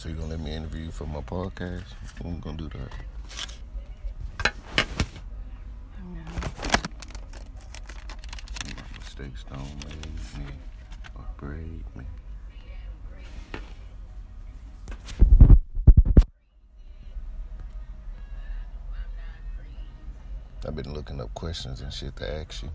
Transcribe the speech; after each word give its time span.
So 0.00 0.08
you 0.08 0.14
gonna 0.14 0.28
let 0.28 0.40
me 0.40 0.54
interview 0.54 0.84
you 0.84 0.90
for 0.90 1.04
my 1.04 1.20
podcast? 1.20 1.84
I'm 2.24 2.40
gonna 2.40 2.56
do 2.56 2.70
that. 2.70 2.90
My 8.64 8.98
mistakes 8.98 9.44
don't 9.50 9.60
make 9.84 10.38
me 10.38 10.54
or 11.14 11.24
break 11.36 11.96
me. 11.96 12.06
I've 20.66 20.74
been 20.74 20.94
looking 20.94 21.20
up 21.20 21.34
questions 21.34 21.82
and 21.82 21.92
shit 21.92 22.16
to 22.16 22.36
ask 22.38 22.62
you. 22.62 22.70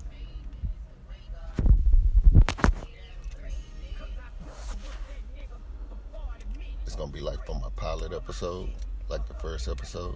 Be 7.16 7.22
like 7.22 7.46
for 7.46 7.55
my 7.55 7.70
pilot 7.78 8.12
episode, 8.12 8.70
like 9.08 9.26
the 9.28 9.34
first 9.36 9.70
episode. 9.70 10.16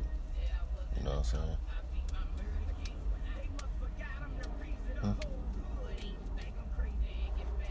You 0.98 1.04
know 1.06 1.12
what 1.12 1.20
I'm 1.20 1.24
saying? 1.24 1.58
Hmm. 5.02 5.12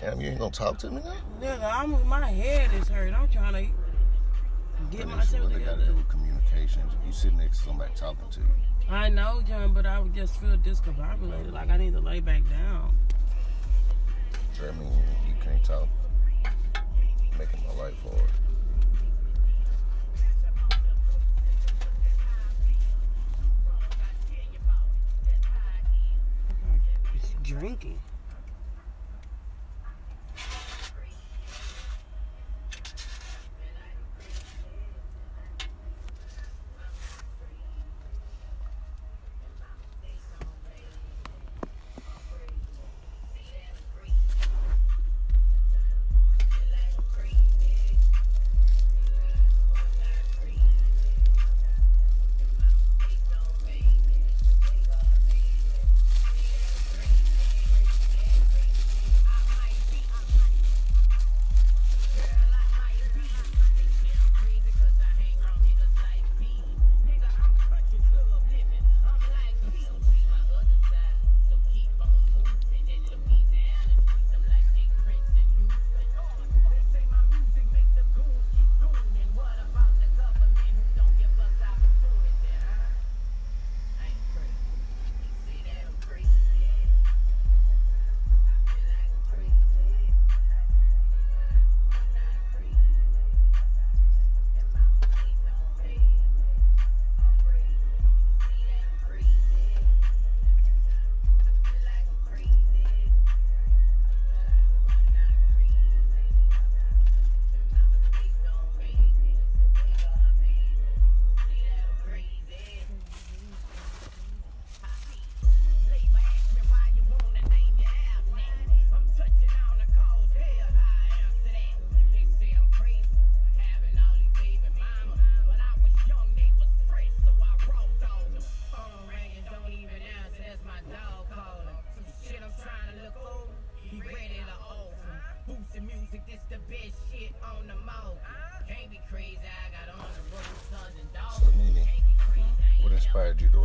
Damn, 0.00 0.20
you 0.20 0.28
ain't 0.28 0.38
gonna 0.38 0.50
talk 0.50 0.78
to 0.78 0.90
me 0.90 1.02
now? 1.04 1.14
Nigga, 1.42 1.70
I'm 1.74 2.08
my 2.08 2.30
head 2.30 2.70
is 2.72 2.88
hurt. 2.88 3.12
I'm 3.12 3.28
trying 3.28 3.52
to 3.52 4.96
get 4.96 5.06
But 5.06 5.18
it's 5.18 5.32
myself 5.32 5.42
what 5.44 5.52
they 5.52 5.58
gotta 5.58 5.84
do 5.84 5.94
with 5.94 6.08
communications. 6.08 6.92
You 7.04 7.12
sitting 7.12 7.36
next 7.36 7.58
to 7.58 7.64
somebody 7.64 7.92
talking 7.94 8.30
to 8.30 8.40
you. 8.40 8.46
I 8.88 9.10
know, 9.10 9.42
John, 9.46 9.74
but 9.74 9.84
I 9.84 9.98
would 9.98 10.14
just 10.14 10.40
feel 10.40 10.56
discombobulated. 10.56 11.52
Like 11.52 11.68
I 11.68 11.76
need 11.76 11.92
to 11.92 12.00
lay 12.00 12.20
back 12.20 12.48
down. 12.48 12.96
Mean 14.78 14.90
you 15.28 15.34
can't 15.44 15.62
talk. 15.62 15.86
Making 17.38 17.62
my 17.68 17.74
life 17.74 17.94
hard. 18.02 18.30
Drinking. 27.58 27.98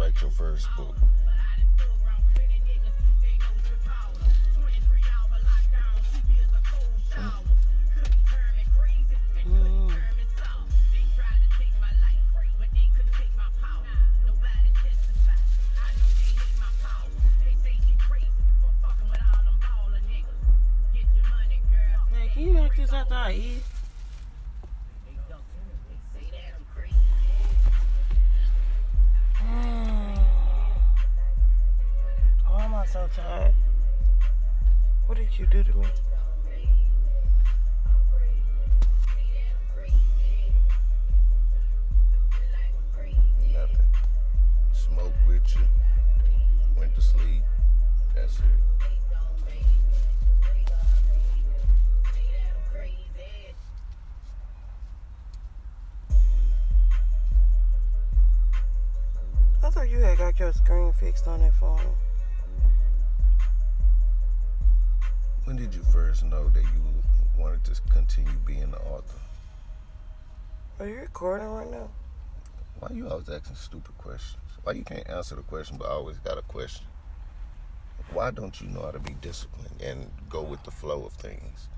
Write 0.03 0.21
your 0.21 0.31
first 0.31 0.67
book? 0.75 0.95
You. 45.49 45.61
Went 46.77 46.95
to 46.95 47.01
sleep. 47.01 47.43
That's 48.15 48.39
it. 48.39 48.45
I 59.61 59.69
thought 59.69 59.89
you 59.89 59.99
had 59.99 60.17
got 60.17 60.39
your 60.39 60.51
screen 60.53 60.91
fixed 60.93 61.27
on 61.27 61.39
that 61.41 61.53
phone. 61.55 61.79
When 65.45 65.57
did 65.57 65.73
you 65.73 65.83
first 65.83 66.23
know 66.23 66.49
that 66.49 66.63
you 66.63 67.01
wanted 67.37 67.63
to 67.65 67.81
continue 67.91 68.33
being 68.45 68.71
the 68.71 68.79
author? 68.79 69.19
Are 70.79 70.87
you 70.87 70.95
recording 71.01 71.47
right 71.47 71.69
now? 71.69 71.89
Why 72.83 72.97
you 72.97 73.07
always 73.07 73.29
asking 73.29 73.55
stupid 73.55 73.97
questions? 73.97 74.41
Why 74.63 74.73
you 74.73 74.83
can't 74.83 75.09
answer 75.09 75.35
the 75.35 75.41
question 75.43 75.77
but 75.77 75.87
I 75.87 75.91
always 75.91 76.17
got 76.17 76.37
a 76.37 76.41
question? 76.41 76.85
Why 78.11 78.29
don't 78.29 78.59
you 78.59 78.67
know 78.67 78.81
how 78.81 78.91
to 78.91 78.99
be 78.99 79.13
disciplined 79.21 79.81
and 79.81 80.11
go 80.29 80.41
with 80.41 80.61
the 80.63 80.71
flow 80.71 81.05
of 81.05 81.13
things? 81.13 81.69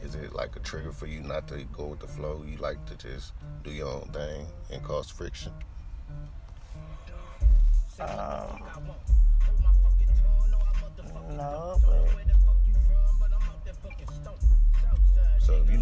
Is 0.00 0.14
it 0.14 0.32
like 0.32 0.54
a 0.54 0.60
trigger 0.60 0.92
for 0.92 1.06
you 1.06 1.18
not 1.20 1.48
to 1.48 1.64
go 1.72 1.86
with 1.86 1.98
the 1.98 2.06
flow? 2.06 2.44
You 2.48 2.56
like 2.58 2.86
to 2.86 2.94
just 2.94 3.32
do 3.64 3.72
your 3.72 3.88
own 3.88 4.08
thing 4.12 4.46
and 4.70 4.80
cause 4.84 5.10
friction? 5.10 5.52
Um, 7.98 8.62
no, 11.30 11.80
but 11.84 12.27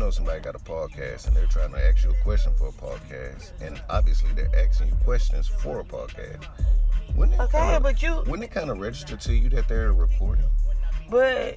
know 0.06 0.10
somebody 0.10 0.40
got 0.40 0.54
a 0.54 0.58
podcast 0.60 1.26
and 1.26 1.34
they're 1.34 1.46
trying 1.46 1.72
to 1.72 1.84
ask 1.84 2.04
you 2.04 2.10
a 2.10 2.22
question 2.22 2.52
for 2.56 2.68
a 2.68 2.72
podcast, 2.72 3.50
and 3.60 3.82
obviously 3.90 4.30
they're 4.36 4.54
asking 4.56 4.86
you 4.86 4.94
questions 5.02 5.48
for 5.48 5.80
a 5.80 5.84
podcast, 5.84 6.46
wouldn't 7.16 7.36
it 7.36 7.42
okay, 7.42 7.58
kinda, 7.58 7.80
but 7.80 8.00
you, 8.00 8.14
wouldn't 8.18 8.44
it 8.44 8.52
kind 8.52 8.70
of 8.70 8.78
register 8.78 9.16
to 9.16 9.34
you 9.34 9.48
that 9.48 9.66
they're 9.66 9.92
recording? 9.92 10.44
but 11.10 11.56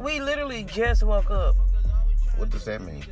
we 0.00 0.20
literally 0.22 0.64
just 0.64 1.02
woke 1.02 1.30
up. 1.30 1.54
What 2.38 2.48
does 2.48 2.64
that 2.64 2.80
mean? 2.80 3.04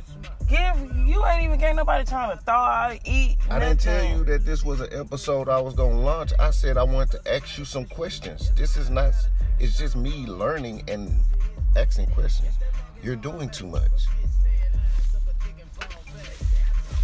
Give 0.49 1.07
you 1.07 1.23
ain't 1.23 1.43
even 1.43 1.59
gave 1.59 1.75
nobody 1.75 2.03
time 2.03 2.35
to 2.35 2.43
thaw 2.43 2.69
out, 2.71 2.99
eat. 3.05 3.37
I 3.51 3.59
didn't 3.59 3.81
tell 3.81 4.03
you 4.03 4.23
that 4.23 4.45
this 4.45 4.65
was 4.65 4.81
an 4.81 4.89
episode 4.93 5.47
I 5.47 5.61
was 5.61 5.75
gonna 5.75 5.99
launch. 5.99 6.31
I 6.39 6.49
said 6.49 6.75
I 6.75 6.83
wanted 6.83 7.21
to 7.21 7.33
ask 7.35 7.59
you 7.59 7.65
some 7.65 7.85
questions. 7.85 8.51
This 8.55 8.77
is 8.77 8.89
not. 8.89 9.13
It's 9.59 9.77
just 9.77 9.95
me 9.95 10.25
learning 10.25 10.85
and 10.87 11.13
asking 11.75 12.07
questions. 12.07 12.55
You're 13.03 13.15
doing 13.15 13.49
too 13.49 13.67
much. 13.67 14.05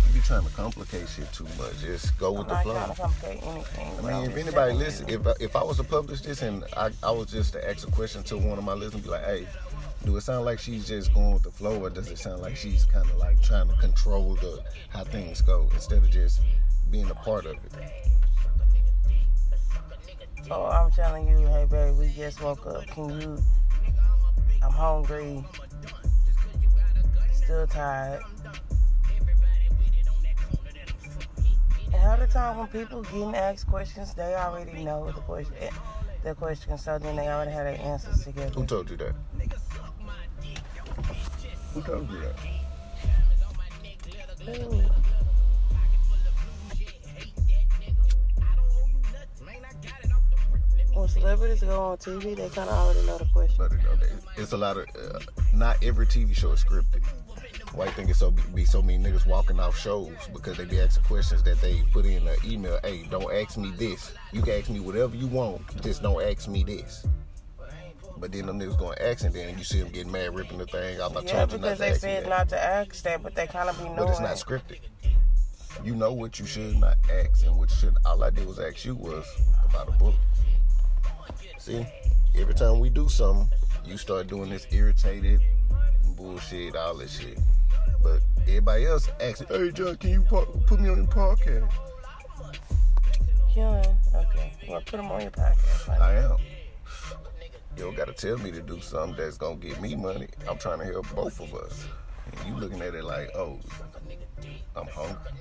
You 0.08 0.14
be 0.14 0.20
trying 0.20 0.44
to 0.46 0.54
complicate 0.54 1.08
shit 1.10 1.32
too 1.34 1.46
much. 1.58 1.80
Just 1.82 2.18
go 2.20 2.32
I'm 2.34 2.40
with 2.40 2.48
the 2.48 2.54
not 2.54 2.64
flow. 2.64 2.74
trying 2.74 2.90
to 2.90 3.02
complicate 3.02 3.44
anything. 3.44 4.06
I 4.06 4.22
mean, 4.22 4.32
if 4.32 4.38
anybody 4.38 4.74
listen, 4.74 5.10
if 5.10 5.26
if 5.40 5.56
I 5.56 5.64
was 5.64 5.78
to 5.78 5.84
publish 5.84 6.22
this 6.22 6.42
and 6.44 6.64
I, 6.76 6.92
I 7.02 7.12
was 7.12 7.32
just 7.32 7.54
to 7.54 7.70
ask 7.70 7.88
a 7.88 7.92
question 7.92 8.24
to 8.24 8.38
one 8.38 8.58
of 8.58 8.64
my 8.64 8.74
listeners, 8.74 9.04
be 9.04 9.10
like, 9.10 9.26
hey, 9.26 9.48
do 10.06 10.16
it 10.16 10.22
sound 10.22 10.46
like 10.46 10.60
she's 10.60 10.88
just 10.88 11.14
going 11.14 11.34
with 11.34 11.44
the 11.44 11.52
flow, 11.52 11.80
or 11.84 11.90
does 11.90 12.10
it 12.10 12.20
sound 12.20 12.42
like 12.42 12.56
she's 12.56 12.86
kind 12.86 13.10
of 13.10 13.18
like 13.18 13.42
trying 13.42 13.68
to 13.68 13.76
control 13.78 14.36
the 14.36 14.62
how 14.90 15.04
things 15.04 15.42
go 15.42 15.68
instead 15.74 15.98
of 15.98 16.10
just 16.12 16.42
being 16.92 17.10
a 17.10 17.16
part 17.16 17.46
of 17.46 17.56
it? 17.56 17.74
So 20.48 20.66
I'm 20.66 20.92
telling 20.92 21.28
you, 21.28 21.40
hey 21.48 21.66
baby, 21.70 21.92
we 21.98 22.10
just 22.16 22.42
woke 22.42 22.66
up. 22.68 22.86
Can 22.88 23.20
you? 23.20 23.38
I'm 24.64 24.72
hungry. 24.72 25.44
Still 27.32 27.68
tired. 27.68 28.22
And 31.86 31.96
half 31.96 32.20
the 32.20 32.28
time 32.28 32.58
when 32.58 32.68
people 32.68 33.02
getting 33.04 33.36
asked 33.36 33.68
questions, 33.68 34.14
they 34.14 34.36
already 34.36 34.84
know 34.84 35.06
the 35.12 35.22
question. 35.22 35.54
Eh, 35.60 35.70
the 36.24 36.36
question, 36.36 36.78
so 36.78 37.00
then 37.00 37.16
they 37.16 37.28
already 37.28 37.52
have 37.52 37.66
their 37.66 37.80
answers 37.80 38.24
together. 38.24 38.50
Who 38.50 38.66
told 38.66 38.90
you 38.90 38.98
that? 38.98 39.16
Who 41.74 41.82
told 41.82 42.10
you 42.12 42.20
that? 42.20 42.36
Ooh. 44.50 44.84
When 50.98 51.08
celebrities 51.08 51.62
go 51.62 51.80
on 51.80 51.98
TV, 51.98 52.36
they 52.36 52.50
kind 52.50 52.68
of 52.68 52.76
already 52.76 53.06
know 53.06 53.20
the 53.20 53.26
question. 53.26 53.56
But 53.60 53.72
you 53.72 53.78
know, 53.78 53.96
they- 53.98 54.42
it's 54.42 54.52
a 54.54 54.58
lot 54.58 54.78
of. 54.78 54.86
Uh, 54.96 55.20
not 55.54 55.78
every 55.84 56.08
TV 56.08 56.34
show 56.34 56.52
is 56.54 56.64
scripted. 56.64 57.04
Why 57.74 57.86
you 57.86 57.92
think 57.92 58.10
it's 58.10 58.18
so 58.18 58.32
be 58.32 58.66
so 58.66 58.82
many 58.82 58.98
niggas 59.04 59.28
walking 59.28 59.60
off 59.60 59.78
shows 59.78 60.16
because 60.34 60.58
they 60.58 60.66
be 60.66 60.82
asking 60.82 61.04
questions 61.04 61.44
that 61.44 61.62
they 61.62 61.84
put 61.94 62.06
in 62.06 62.28
an 62.28 62.38
email. 62.44 62.80
Hey, 62.84 63.04
don't 63.12 63.32
ask 63.32 63.58
me 63.58 63.72
this. 63.78 64.12
You 64.32 64.42
can 64.42 64.60
ask 64.60 64.72
me 64.72 64.80
whatever 64.80 65.16
you 65.16 65.28
want. 65.28 65.84
Just 65.84 66.02
don't 66.02 66.20
ask 66.24 66.48
me 66.48 66.64
this. 66.64 67.06
But 68.18 68.32
then 68.32 68.48
them 68.48 68.60
niggas 68.60 68.80
going 68.80 68.98
to 68.98 69.08
ask 69.08 69.24
and 69.24 69.36
then 69.36 69.56
you 69.56 69.64
see 69.64 69.80
them 69.80 69.90
getting 69.90 70.12
mad 70.12 70.34
ripping 70.34 70.58
the 70.58 70.66
thing 70.66 71.00
out. 71.00 71.16
I 71.16 71.22
Yeah, 71.22 71.42
you 71.42 71.48
because 71.48 71.78
they 71.78 71.94
said 71.94 72.28
not 72.28 72.50
to 72.50 72.60
ask 72.60 73.04
that, 73.04 73.22
but 73.22 73.36
they 73.36 73.46
kind 73.46 73.70
of 73.70 73.78
be 73.78 73.84
knowing. 73.84 73.98
But 73.98 74.10
it's 74.10 74.20
not 74.20 74.38
scripted. 74.38 74.80
You 75.84 75.94
know 75.94 76.12
what 76.12 76.40
you 76.40 76.48
should 76.48 76.76
not 76.80 76.98
ask 77.12 77.46
and 77.46 77.56
what 77.56 77.70
you 77.70 77.76
should. 77.76 77.98
All 78.04 78.24
I 78.24 78.32
did 78.32 78.48
was 78.48 78.58
ask 78.58 78.84
you 78.84 78.96
was 78.96 79.28
about 79.64 79.90
a 79.90 79.92
book. 79.92 80.16
See, 81.60 81.86
every 82.36 82.54
time 82.54 82.80
we 82.80 82.90
do 82.90 83.10
something, 83.10 83.50
you 83.86 83.98
start 83.98 84.28
doing 84.28 84.50
this 84.50 84.68
irritated 84.72 85.42
bullshit, 86.16 86.76
all 86.76 86.96
this 86.96 87.20
shit. 87.20 87.40
But 88.02 88.22
everybody 88.44 88.86
else 88.86 89.10
asks, 89.20 89.44
"Hey, 89.50 89.72
John, 89.72 89.98
can 89.98 90.10
you 90.12 90.22
put 90.22 90.80
me 90.80 90.90
on 90.90 90.98
your 90.98 91.08
podcast?" 91.08 91.72
Yeah, 93.56 93.82
Okay. 94.14 94.54
Well, 94.70 94.82
put 94.82 94.98
them 94.98 95.12
on 95.12 95.22
your 95.22 95.32
podcast. 95.32 95.88
Like, 95.88 96.00
I 96.00 96.14
am. 96.16 96.38
You 97.76 97.84
don't 97.84 97.96
gotta 97.96 98.14
tell 98.14 98.38
me 98.38 98.52
to 98.52 98.62
do 98.62 98.80
something 98.82 99.18
that's 99.18 99.38
gonna 99.38 99.56
get 99.56 99.82
me 99.82 99.96
money. 99.96 100.28
I'm 100.48 100.58
trying 100.58 100.80
to 100.80 100.86
help 100.86 101.08
both 101.16 101.40
of 101.40 101.54
us. 101.54 101.86
And 102.32 102.50
you 102.50 102.60
looking 102.60 102.82
at 102.82 102.94
it 102.94 103.04
like, 103.04 103.30
oh, 103.36 103.60
I'm 104.76 104.88
hungry. 104.88 105.32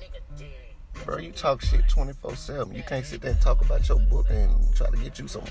Bro, 1.04 1.18
you 1.18 1.32
talk 1.32 1.62
shit 1.62 1.88
24 1.88 2.34
7. 2.36 2.74
You 2.74 2.82
can't 2.82 3.04
sit 3.04 3.20
there 3.20 3.32
and 3.32 3.40
talk 3.40 3.64
about 3.64 3.88
your 3.88 3.98
book 3.98 4.26
and 4.30 4.74
try 4.74 4.90
to 4.90 4.96
get 4.96 5.18
you 5.18 5.28
some. 5.28 5.44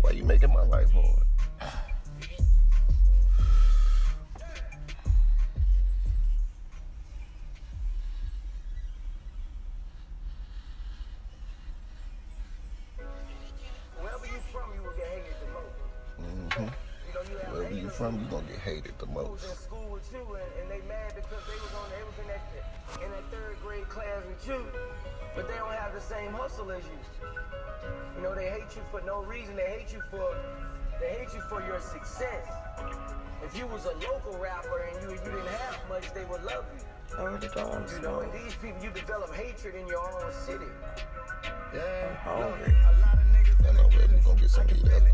Why 0.00 0.10
you 0.10 0.24
making 0.24 0.52
my 0.52 0.62
life 0.62 0.90
hard? 0.90 1.22
Wherever 14.00 14.26
you 14.26 14.40
from, 14.52 14.74
you 14.74 14.82
will 14.82 14.92
get 14.96 15.06
hated 15.06 15.36
the 15.40 15.48
most. 15.54 15.78
hmm 16.18 16.62
You 16.62 17.14
know, 17.14 17.22
you 17.30 17.38
have 17.38 17.52
Wherever 17.52 17.74
you 17.74 17.88
from, 17.88 18.20
you 18.20 18.26
gonna 18.30 18.46
get 18.48 18.58
hated 18.58 18.98
the 18.98 19.06
most. 19.06 19.71
Same 26.32 26.40
hustle 26.40 26.70
as 26.72 26.82
you. 26.84 27.28
You 28.16 28.22
know, 28.22 28.34
they 28.34 28.48
hate 28.48 28.76
you 28.76 28.82
for 28.90 29.00
no 29.02 29.22
reason. 29.24 29.56
They 29.56 29.66
hate 29.78 29.92
you 29.92 30.02
for 30.10 30.34
they 31.00 31.08
hate 31.08 31.34
you 31.34 31.40
for 31.48 31.60
your 31.66 31.80
success. 31.80 32.46
If 33.44 33.56
you 33.56 33.66
was 33.66 33.84
a 33.86 33.92
local 34.06 34.38
rapper 34.38 34.88
and 34.88 35.02
you 35.02 35.10
you 35.10 35.18
didn't 35.24 35.46
have 35.46 35.78
much, 35.88 36.12
they 36.14 36.24
would 36.24 36.44
love 36.44 36.64
you. 36.76 36.84
I 37.18 37.24
You 37.94 38.02
know, 38.02 38.20
and 38.20 38.32
these 38.32 38.54
people 38.54 38.82
you 38.82 38.90
develop 38.90 39.34
hatred 39.34 39.74
in 39.74 39.86
your 39.86 40.00
own 40.00 40.32
city. 40.32 40.70
Yeah, 41.74 42.14
hungry. 42.16 42.74
I 43.68 43.72
know, 43.72 43.88
baby, 43.88 44.14
we 44.14 44.20
gonna 44.20 44.40
get 44.40 44.50
some 44.50 44.64
of 44.64 44.76
you 44.76 44.84
other. 44.84 45.12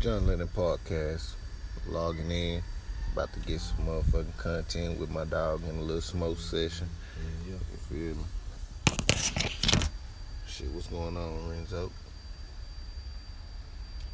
John 0.00 0.26
Lennon 0.26 0.48
podcast, 0.48 1.34
logging 1.86 2.30
in, 2.30 2.62
about 3.12 3.30
to 3.34 3.40
get 3.40 3.60
some 3.60 3.84
motherfucking 3.84 4.34
content 4.38 4.98
with 4.98 5.10
my 5.10 5.26
dog 5.26 5.62
in 5.68 5.76
a 5.76 5.82
little 5.82 6.00
smoke 6.00 6.38
session. 6.38 6.88
You 7.46 7.58
feel 7.90 8.16
me? 8.16 8.24
Shit, 10.46 10.70
what's 10.70 10.86
going 10.86 11.18
on, 11.18 11.50
Renzo? 11.50 11.92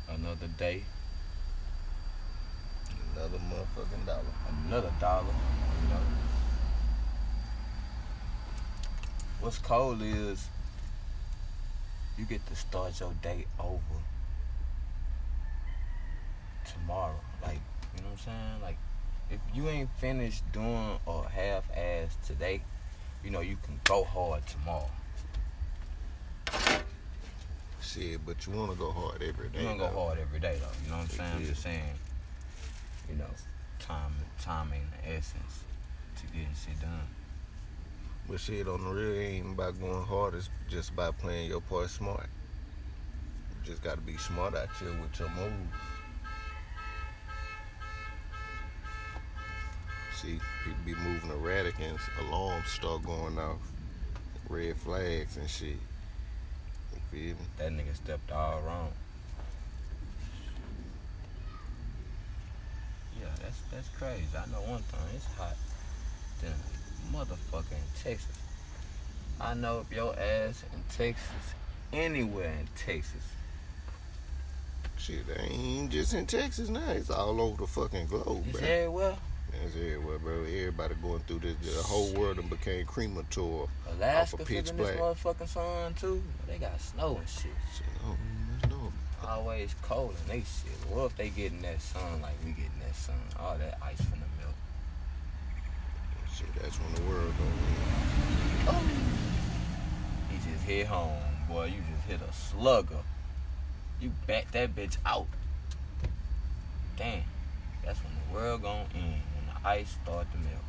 Another 0.08 0.48
day, 0.58 0.82
Another 3.14 3.38
motherfucking 3.38 4.06
dollar. 4.06 4.24
another 4.66 4.92
dollar. 5.00 5.22
Know. 5.22 6.00
What's 9.40 9.58
cold 9.58 10.02
is 10.02 10.48
you 12.18 12.24
get 12.24 12.44
to 12.46 12.56
start 12.56 12.98
your 12.98 13.12
day 13.22 13.46
over 13.60 13.78
tomorrow. 16.80 17.14
Like, 17.42 17.60
you 17.96 18.02
know 18.02 18.10
what 18.10 18.18
I'm 18.20 18.24
saying? 18.24 18.62
Like, 18.62 18.76
if 19.30 19.40
you 19.54 19.68
ain't 19.68 19.90
finished 19.98 20.42
doing 20.52 20.98
or 21.06 21.28
half 21.28 21.64
ass 21.76 22.16
today, 22.26 22.62
you 23.24 23.30
know 23.30 23.40
you 23.40 23.56
can 23.62 23.80
go 23.84 24.04
hard 24.04 24.42
tomorrow. 24.46 24.90
Shit, 27.80 28.24
but 28.24 28.46
you 28.46 28.52
wanna 28.52 28.74
go 28.74 28.90
hard 28.90 29.22
every 29.22 29.48
day. 29.48 29.60
You 29.60 29.68
don't 29.68 29.78
go 29.78 29.88
hard 29.88 30.18
every 30.18 30.40
day 30.40 30.58
though. 30.60 30.66
You 30.84 30.90
know 30.90 30.98
what 30.98 31.04
I'm 31.04 31.08
saying? 31.08 31.32
I'm 31.36 31.46
just 31.46 31.62
saying, 31.62 31.82
you 33.08 33.16
know, 33.16 33.30
time 33.78 34.14
timing 34.40 34.82
the 34.90 35.10
essence 35.10 35.64
to 36.16 36.26
getting 36.26 36.48
shit 36.54 36.80
done. 36.80 37.08
But 38.28 38.40
shit, 38.40 38.66
on 38.66 38.82
the 38.82 38.90
real, 38.90 39.20
ain't 39.20 39.52
about 39.52 39.80
going 39.80 40.04
hard. 40.04 40.34
It's 40.34 40.50
just 40.68 40.90
about 40.90 41.16
playing 41.18 41.48
your 41.48 41.60
part 41.60 41.90
smart. 41.90 42.26
You 43.50 43.70
just 43.70 43.82
gotta 43.82 44.00
be 44.00 44.16
smart 44.16 44.56
out 44.56 44.68
here 44.80 44.92
with 45.00 45.18
your 45.18 45.30
moves. 45.30 45.74
See, 50.16 50.40
people 50.64 50.78
be 50.86 50.94
moving 50.94 51.30
erratic 51.30 51.74
and 51.78 51.98
alarms 52.26 52.68
start 52.70 53.04
going 53.04 53.38
off. 53.38 53.58
Red 54.48 54.76
flags 54.76 55.36
and 55.36 55.48
shit. 55.48 55.76
You 56.94 57.00
feel 57.10 57.20
me? 57.34 57.36
That 57.58 57.70
nigga 57.72 57.94
stepped 57.94 58.32
all 58.32 58.62
wrong. 58.62 58.92
Yeah, 63.20 63.28
that's 63.42 63.60
that's 63.70 63.88
crazy. 63.98 64.24
I 64.34 64.46
know 64.50 64.62
one 64.62 64.80
thing, 64.82 65.00
it's 65.14 65.26
hot 65.36 65.56
than 66.40 66.54
motherfucker 67.12 67.72
in 67.72 68.02
Texas. 68.02 68.38
I 69.38 69.52
know 69.52 69.80
if 69.80 69.94
your 69.94 70.18
ass 70.18 70.64
in 70.72 70.82
Texas, 70.96 71.54
anywhere 71.92 72.54
in 72.58 72.68
Texas, 72.74 73.22
Shit, 74.98 75.26
they 75.26 75.42
ain't 75.42 75.90
just 75.90 76.14
in 76.14 76.24
Texas 76.26 76.70
now. 76.70 76.90
It's 76.92 77.10
all 77.10 77.38
over 77.38 77.58
the 77.58 77.66
fucking 77.66 78.06
globe, 78.06 78.44
it's 78.48 78.58
bro. 78.58 78.66
everywhere. 78.66 79.16
It's 79.64 79.76
everywhere, 79.76 80.18
bro. 80.18 80.42
Everybody 80.42 80.94
going 81.02 81.20
through 81.20 81.40
this. 81.40 81.56
The 81.76 81.82
whole 81.82 82.12
world 82.12 82.36
done 82.36 82.48
became 82.48 82.86
cremator. 82.86 83.68
Alaska 83.92 84.36
Off 84.36 84.40
of 84.40 84.46
Pitch 84.46 84.70
feeling 84.70 84.76
this 84.76 84.96
motherfucking 85.00 85.48
sun 85.48 85.94
too. 85.94 86.22
They 86.46 86.58
got 86.58 86.80
snow 86.80 87.16
and 87.16 87.28
shit. 87.28 87.52
Oh, 88.04 88.16
let's 88.62 89.26
always 89.26 89.74
cold 89.82 90.14
and 90.20 90.30
they 90.30 90.40
shit. 90.40 90.78
What 90.90 91.06
if 91.06 91.16
they 91.16 91.30
getting 91.30 91.62
that 91.62 91.80
sun 91.80 92.22
like 92.22 92.34
we 92.44 92.50
getting 92.52 92.78
that 92.86 92.94
sun? 92.94 93.14
All 93.38 93.56
that 93.56 93.78
ice 93.82 93.96
from 93.96 94.20
the 94.20 94.26
milk. 94.42 94.54
Shit, 96.34 96.54
that's 96.60 96.76
when 96.78 96.94
the 96.94 97.02
world 97.10 97.32
gonna 97.38 97.50
win. 97.50 98.68
Oh. 98.68 98.82
He 100.30 100.50
just 100.50 100.64
hit 100.64 100.86
home, 100.86 101.22
boy. 101.48 101.66
You 101.66 101.82
just 101.94 102.08
hit 102.08 102.20
a 102.28 102.32
slugger. 102.32 103.02
You 104.00 104.12
back 104.26 104.50
that 104.52 104.76
bitch 104.76 104.98
out. 105.06 105.26
Damn. 106.96 107.22
That's 107.84 108.00
when 108.02 108.12
the 108.14 108.34
world 108.34 108.62
gonna 108.62 108.84
end. 108.94 109.22
When 109.66 109.74
the 109.74 109.80
ice 109.80 109.96
start 110.02 110.26
to 110.30 110.38
melt. 110.38 110.62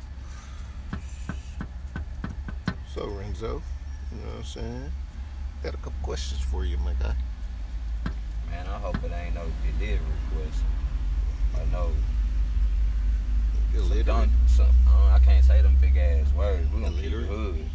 So 2.94 3.06
Renzo, 3.06 3.62
you 4.10 4.18
know 4.18 4.26
what 4.26 4.38
I'm 4.38 4.44
saying? 4.44 4.92
Got 5.62 5.74
a 5.74 5.76
couple 5.76 5.92
questions 6.02 6.40
for 6.40 6.64
you, 6.64 6.78
my 6.78 6.92
guy. 6.94 7.14
Man, 8.50 8.66
I 8.66 8.78
hope 8.78 8.96
it 9.04 9.12
ain't 9.12 9.34
no 9.34 9.44
delivery 9.78 9.98
question. 10.32 10.66
Or 11.56 11.66
no 11.72 11.90
Get 13.72 14.06
some 14.06 14.30
some, 14.48 14.66
uh, 14.88 15.12
I 15.12 15.20
can't 15.24 15.44
say 15.44 15.62
them 15.62 15.76
big 15.80 15.96
ass 15.96 16.32
words. 16.32 16.68
We 16.74 16.80
gonna 16.80 16.96
keep 16.96 17.12
it 17.12 17.26
hood. 17.26 17.70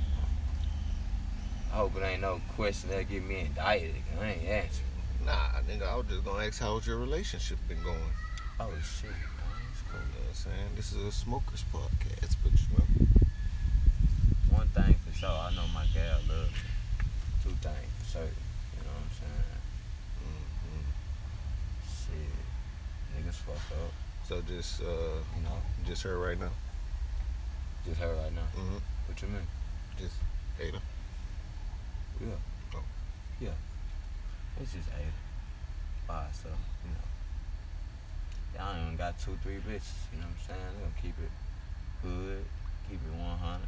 I 1.71 1.75
hope 1.75 1.95
it 1.95 2.03
ain't 2.03 2.21
no 2.21 2.41
question 2.55 2.89
that 2.89 3.09
get 3.09 3.23
me 3.23 3.41
indicted. 3.41 3.95
I 4.19 4.31
ain't 4.31 4.43
answering. 4.43 4.89
Nah, 5.25 5.61
nigga, 5.69 5.87
I 5.87 5.95
was 5.95 6.07
just 6.07 6.25
gonna 6.25 6.45
ask 6.45 6.59
how's 6.59 6.85
your 6.85 6.97
relationship 6.97 7.59
been 7.69 7.81
going. 7.83 7.97
Oh 8.59 8.71
shit. 8.81 9.11
You 9.93 9.99
know 9.99 10.25
what 10.25 10.29
I'm 10.29 10.35
saying? 10.35 10.69
This 10.75 10.91
is 10.93 11.03
a 11.05 11.11
smokers 11.11 11.63
podcast, 11.73 12.35
but 12.43 12.51
you 12.51 12.67
know. 12.77 12.87
One 14.57 14.67
thing 14.69 14.95
for 15.05 15.13
sure, 15.17 15.29
I 15.29 15.51
know 15.55 15.65
my 15.73 15.85
gal 15.93 16.19
love 16.29 16.49
me. 16.51 16.69
Two 17.43 17.49
things 17.61 17.91
for 17.99 18.05
certain. 18.05 18.43
You 18.77 18.81
know 18.85 18.93
what 18.93 19.05
I'm 19.05 19.13
saying? 19.21 19.61
mhm. 20.23 20.85
Shit. 21.89 22.33
Niggas 23.15 23.35
fucked 23.45 23.71
up. 23.73 23.91
So 24.27 24.41
just 24.47 24.81
uh 24.81 24.85
You 25.35 25.43
know? 25.43 25.57
just 25.85 26.03
her 26.03 26.17
right 26.17 26.39
now. 26.39 26.51
Just 27.85 27.99
her 27.99 28.13
right 28.13 28.33
now. 28.33 28.47
Mm-hmm. 28.57 28.77
What 29.07 29.21
you 29.21 29.27
mean? 29.27 29.47
Just 29.99 30.15
Ada. 30.59 30.79
Yeah. 32.21 32.39
Oh. 32.75 32.83
Yeah. 33.41 33.57
It's 34.61 34.71
just 34.73 34.87
Ada. 34.89 35.11
By 36.07 36.23
herself, 36.25 36.59
you 36.85 36.91
know. 36.91 37.07
Y'all 38.55 38.75
even 38.81 38.95
got 38.95 39.19
two, 39.19 39.37
three 39.41 39.55
bitches, 39.55 39.91
you 40.11 40.19
know 40.19 40.27
what 40.27 40.37
I'm 40.37 40.47
saying? 40.47 40.59
They 40.75 40.81
gonna 40.81 41.01
keep 41.01 41.15
it 41.19 41.31
good, 42.03 42.45
keep 42.89 42.99
it 42.99 43.17
100. 43.17 43.59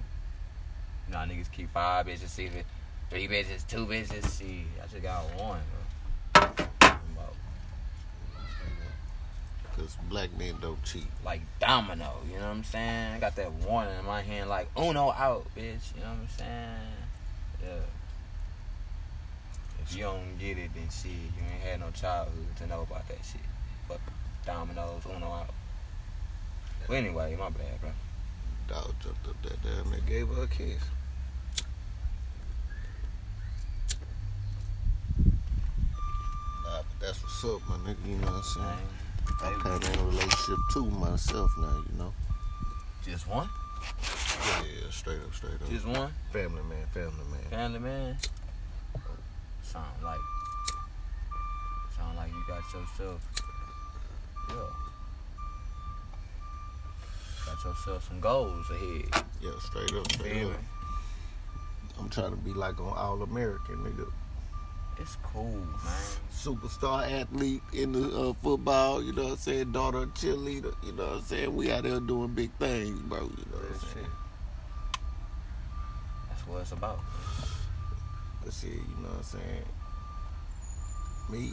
You 1.08 1.14
know 1.14 1.20
niggas 1.20 1.52
keep 1.52 1.72
five 1.72 2.06
bitches, 2.06 2.30
see 2.30 2.46
it, 2.46 2.66
three 3.10 3.28
bitches, 3.28 3.68
two 3.68 3.86
bitches, 3.86 4.26
see. 4.26 4.66
I 4.84 4.88
just 4.88 5.02
got 5.02 5.24
one, 5.40 5.62
bro. 6.34 7.26
Cause 9.78 9.98
black 10.10 10.30
men 10.38 10.56
don't 10.62 10.82
cheat. 10.84 11.08
like 11.26 11.42
domino, 11.60 12.14
you 12.26 12.38
know 12.38 12.46
what 12.46 12.52
I'm 12.52 12.64
saying? 12.64 13.14
I 13.16 13.20
got 13.20 13.36
that 13.36 13.52
one 13.52 13.88
in 13.90 14.06
my 14.06 14.22
hand 14.22 14.50
like 14.50 14.70
Uno 14.78 15.12
out, 15.12 15.48
bitch, 15.56 15.94
you 15.96 16.02
know 16.02 16.12
what 16.12 16.20
I'm 16.22 16.28
saying? 16.30 16.78
Yeah. 17.62 17.84
If 19.82 19.96
you 19.96 20.04
don't 20.04 20.40
get 20.40 20.58
it, 20.58 20.72
then 20.74 20.88
shit, 20.90 21.12
you 21.12 21.44
ain't 21.54 21.62
had 21.62 21.80
no 21.82 21.92
childhood 21.92 22.56
to 22.58 22.68
know 22.68 22.84
about 22.84 23.08
that 23.10 23.20
shit. 23.24 23.42
Dominoes, 24.46 25.04
Uno 25.06 25.26
out. 25.26 25.50
Well, 26.88 26.98
anyway, 26.98 27.36
my 27.40 27.50
bad, 27.50 27.82
bro. 27.82 27.90
Dog 28.68 28.94
jumped 29.02 29.28
up 29.28 29.42
that 29.44 29.62
damn 29.64 29.92
and 29.92 30.06
gave 30.06 30.28
her 30.28 30.44
a 30.44 30.48
kiss. 30.48 30.82
Nah, 36.64 36.82
but 36.82 36.86
that's 37.02 37.22
what's 37.24 37.44
up, 37.46 37.62
my 37.68 37.76
nigga. 37.78 38.08
You 38.08 38.18
know 38.18 38.28
what 38.28 38.36
I'm 38.36 38.44
saying? 38.44 38.96
I'm 39.42 39.60
kind 39.62 39.84
of 39.84 39.94
in 39.94 40.00
a 40.00 40.04
relationship 40.04 40.58
too 40.74 40.86
myself 40.92 41.52
now. 41.58 41.84
You 41.92 41.98
know? 41.98 42.14
just 43.04 43.28
one? 43.28 43.48
Yeah, 44.46 44.62
yeah, 44.62 44.92
straight 44.92 45.22
up, 45.22 45.34
straight 45.34 45.54
up. 45.54 45.70
Just 45.70 45.86
one? 45.86 46.12
family 46.32 46.62
man, 46.64 46.86
family 46.92 47.26
man. 47.32 47.50
Family 47.50 47.80
man? 47.80 48.18
Sound 49.62 49.86
like, 50.04 50.20
sound 51.96 52.16
like 52.18 52.32
you 52.32 52.44
got 52.48 52.64
yourself, 52.74 53.22
yeah. 54.50 54.56
Got 57.46 57.64
yourself 57.66 58.08
some 58.08 58.20
goals 58.20 58.70
ahead. 58.70 59.24
Yeah, 59.42 59.52
straight 59.60 59.94
up, 59.94 60.12
straight 60.12 60.44
up. 60.46 60.52
I'm 62.00 62.10
trying 62.10 62.32
to 62.32 62.38
be 62.38 62.52
like 62.52 62.78
an 62.80 62.88
All 62.88 63.22
American 63.22 63.78
nigga, 63.78 64.12
It's 65.00 65.16
cool, 65.24 65.52
man. 65.54 66.04
superstar 66.34 67.10
athlete 67.10 67.62
in 67.74 67.94
the 67.94 68.06
uh, 68.30 68.34
football. 68.42 69.02
You 69.02 69.14
know 69.14 69.24
what 69.24 69.32
I'm 69.34 69.38
saying? 69.38 69.72
Daughter 69.72 70.00
of 70.00 70.14
cheerleader. 70.14 70.74
You 70.84 70.92
know 70.94 71.06
what 71.06 71.16
I'm 71.18 71.22
saying? 71.22 71.56
We 71.56 71.72
out 71.72 71.84
there 71.84 72.00
doing 72.00 72.34
big 72.34 72.52
things, 72.60 73.00
bro. 73.02 73.22
You 73.22 73.28
know 73.52 73.58
what 73.60 73.72
I'm 73.72 73.80
saying? 73.94 74.08
That's 76.30 76.48
what 76.48 76.62
it's 76.62 76.72
about. 76.74 77.00
But 78.44 78.54
shit, 78.54 78.72
you 78.74 78.80
know 79.02 79.10
what 79.10 79.18
I'm 79.18 79.24
saying? 79.24 79.66
Me, 81.32 81.52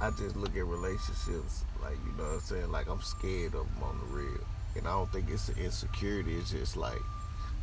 I 0.00 0.10
just 0.10 0.36
look 0.36 0.56
at 0.56 0.64
relationships 0.64 1.64
like, 1.82 1.96
you 2.06 2.12
know 2.16 2.24
what 2.24 2.34
I'm 2.34 2.40
saying? 2.40 2.70
Like 2.72 2.88
I'm 2.88 3.00
scared 3.02 3.54
of 3.54 3.64
them 3.74 3.82
on 3.82 3.98
the 3.98 4.16
real. 4.16 4.40
And 4.76 4.86
I 4.86 4.92
don't 4.92 5.10
think 5.12 5.28
it's 5.30 5.48
an 5.48 5.56
insecurity. 5.58 6.34
It's 6.36 6.50
just 6.52 6.76
like 6.76 7.00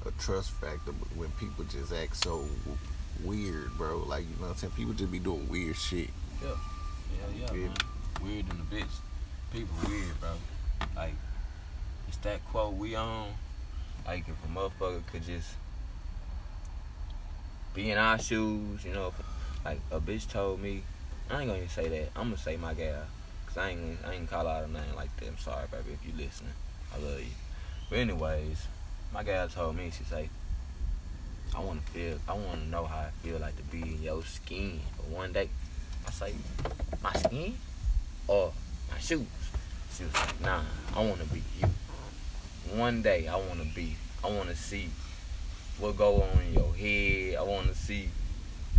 a 0.06 0.12
trust 0.22 0.52
factor 0.52 0.92
when 1.16 1.30
people 1.32 1.64
just 1.66 1.94
act 1.94 2.16
so 2.18 2.40
w- 2.66 2.78
weird, 3.24 3.72
bro. 3.78 4.00
Like, 4.00 4.24
you 4.24 4.36
know 4.36 4.48
what 4.48 4.52
I'm 4.52 4.56
saying? 4.58 4.74
People 4.76 4.94
just 4.94 5.12
be 5.12 5.20
doing 5.20 5.48
weird 5.50 5.76
shit. 5.78 6.10
Yeah, 6.44 6.50
yeah, 7.40 7.54
Yeah. 7.54 7.68
man. 7.68 7.76
Weird 8.22 8.46
in 8.50 8.58
the 8.58 8.76
bitch. 8.76 8.92
People 9.54 9.76
weird, 9.88 10.20
bro. 10.20 10.30
Like, 10.96 11.14
it's 12.10 12.18
that 12.18 12.46
quote 12.48 12.74
we 12.74 12.96
on. 12.96 13.28
Like, 14.06 14.26
if 14.28 14.36
a 14.44 14.48
motherfucker 14.54 15.06
could 15.12 15.26
just 15.26 15.50
be 17.74 17.92
in 17.92 17.98
our 17.98 18.20
shoes, 18.20 18.84
you 18.84 18.94
know, 18.94 19.14
like 19.64 19.80
a 19.92 20.00
bitch 20.00 20.30
told 20.30 20.62
me, 20.62 20.84
I 21.30 21.40
ain't 21.40 21.48
gonna 21.48 21.58
even 21.58 21.70
say 21.70 21.88
that. 21.88 22.10
I'm 22.16 22.30
gonna 22.30 22.38
say 22.38 22.58
my 22.58 22.74
gal, 22.74 23.04
cause 23.48 23.58
I 23.58 23.70
ain't, 23.70 23.98
I 24.06 24.14
ain't 24.14 24.30
call 24.30 24.48
out 24.48 24.64
a 24.64 24.72
name 24.72 24.96
like 24.96 25.16
that. 25.18 25.28
I'm 25.28 25.38
sorry, 25.38 25.66
baby, 25.72 25.94
if 25.94 26.06
you 26.06 26.14
listening. 26.16 26.54
I 26.94 27.00
love 27.00 27.20
you. 27.20 27.32
But 27.90 28.00
anyways, 28.00 28.68
my 29.14 29.24
gal 29.24 29.48
told 29.48 29.76
me, 29.76 29.92
she 29.96 30.04
say, 30.04 30.30
I 31.56 31.60
wanna 31.62 31.82
feel, 31.82 32.20
I 32.28 32.34
wanna 32.34 32.66
know 32.66 32.86
how 32.86 33.02
it 33.02 33.14
feel 33.28 33.40
like 33.40 33.56
to 33.58 33.64
be 33.64 33.82
in 33.82 34.02
your 34.04 34.24
skin 34.24 34.80
But 34.98 35.08
one 35.08 35.32
day. 35.34 35.50
I 36.08 36.12
say, 36.12 36.34
my 37.02 37.14
skin 37.14 37.58
or 38.28 38.52
my 38.92 39.00
shoes? 39.00 39.26
She 39.96 40.04
was 40.04 40.14
like, 40.14 40.42
nah, 40.42 40.62
I 40.96 41.04
want 41.04 41.20
to 41.20 41.26
be 41.34 41.42
you. 41.60 41.68
One 42.78 43.02
day 43.02 43.28
I 43.28 43.36
want 43.38 43.60
to 43.62 43.76
be, 43.76 43.96
I 44.24 44.30
want 44.30 44.50
to 44.50 44.56
see 44.56 44.90
what 45.80 45.98
go 45.98 46.22
on 46.22 46.42
in 46.48 46.54
your 46.54 46.74
head. 46.74 47.38
I 47.40 47.44
want 47.44 47.68
to 47.68 47.76
see 47.76 48.10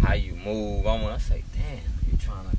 how 0.02 0.14
you 0.14 0.34
move. 0.34 0.86
I 0.86 1.00
want 1.02 1.18
to 1.18 1.24
say, 1.24 1.42
damn, 1.54 1.95
you 2.10 2.16
trying 2.18 2.44
to. 2.50 2.56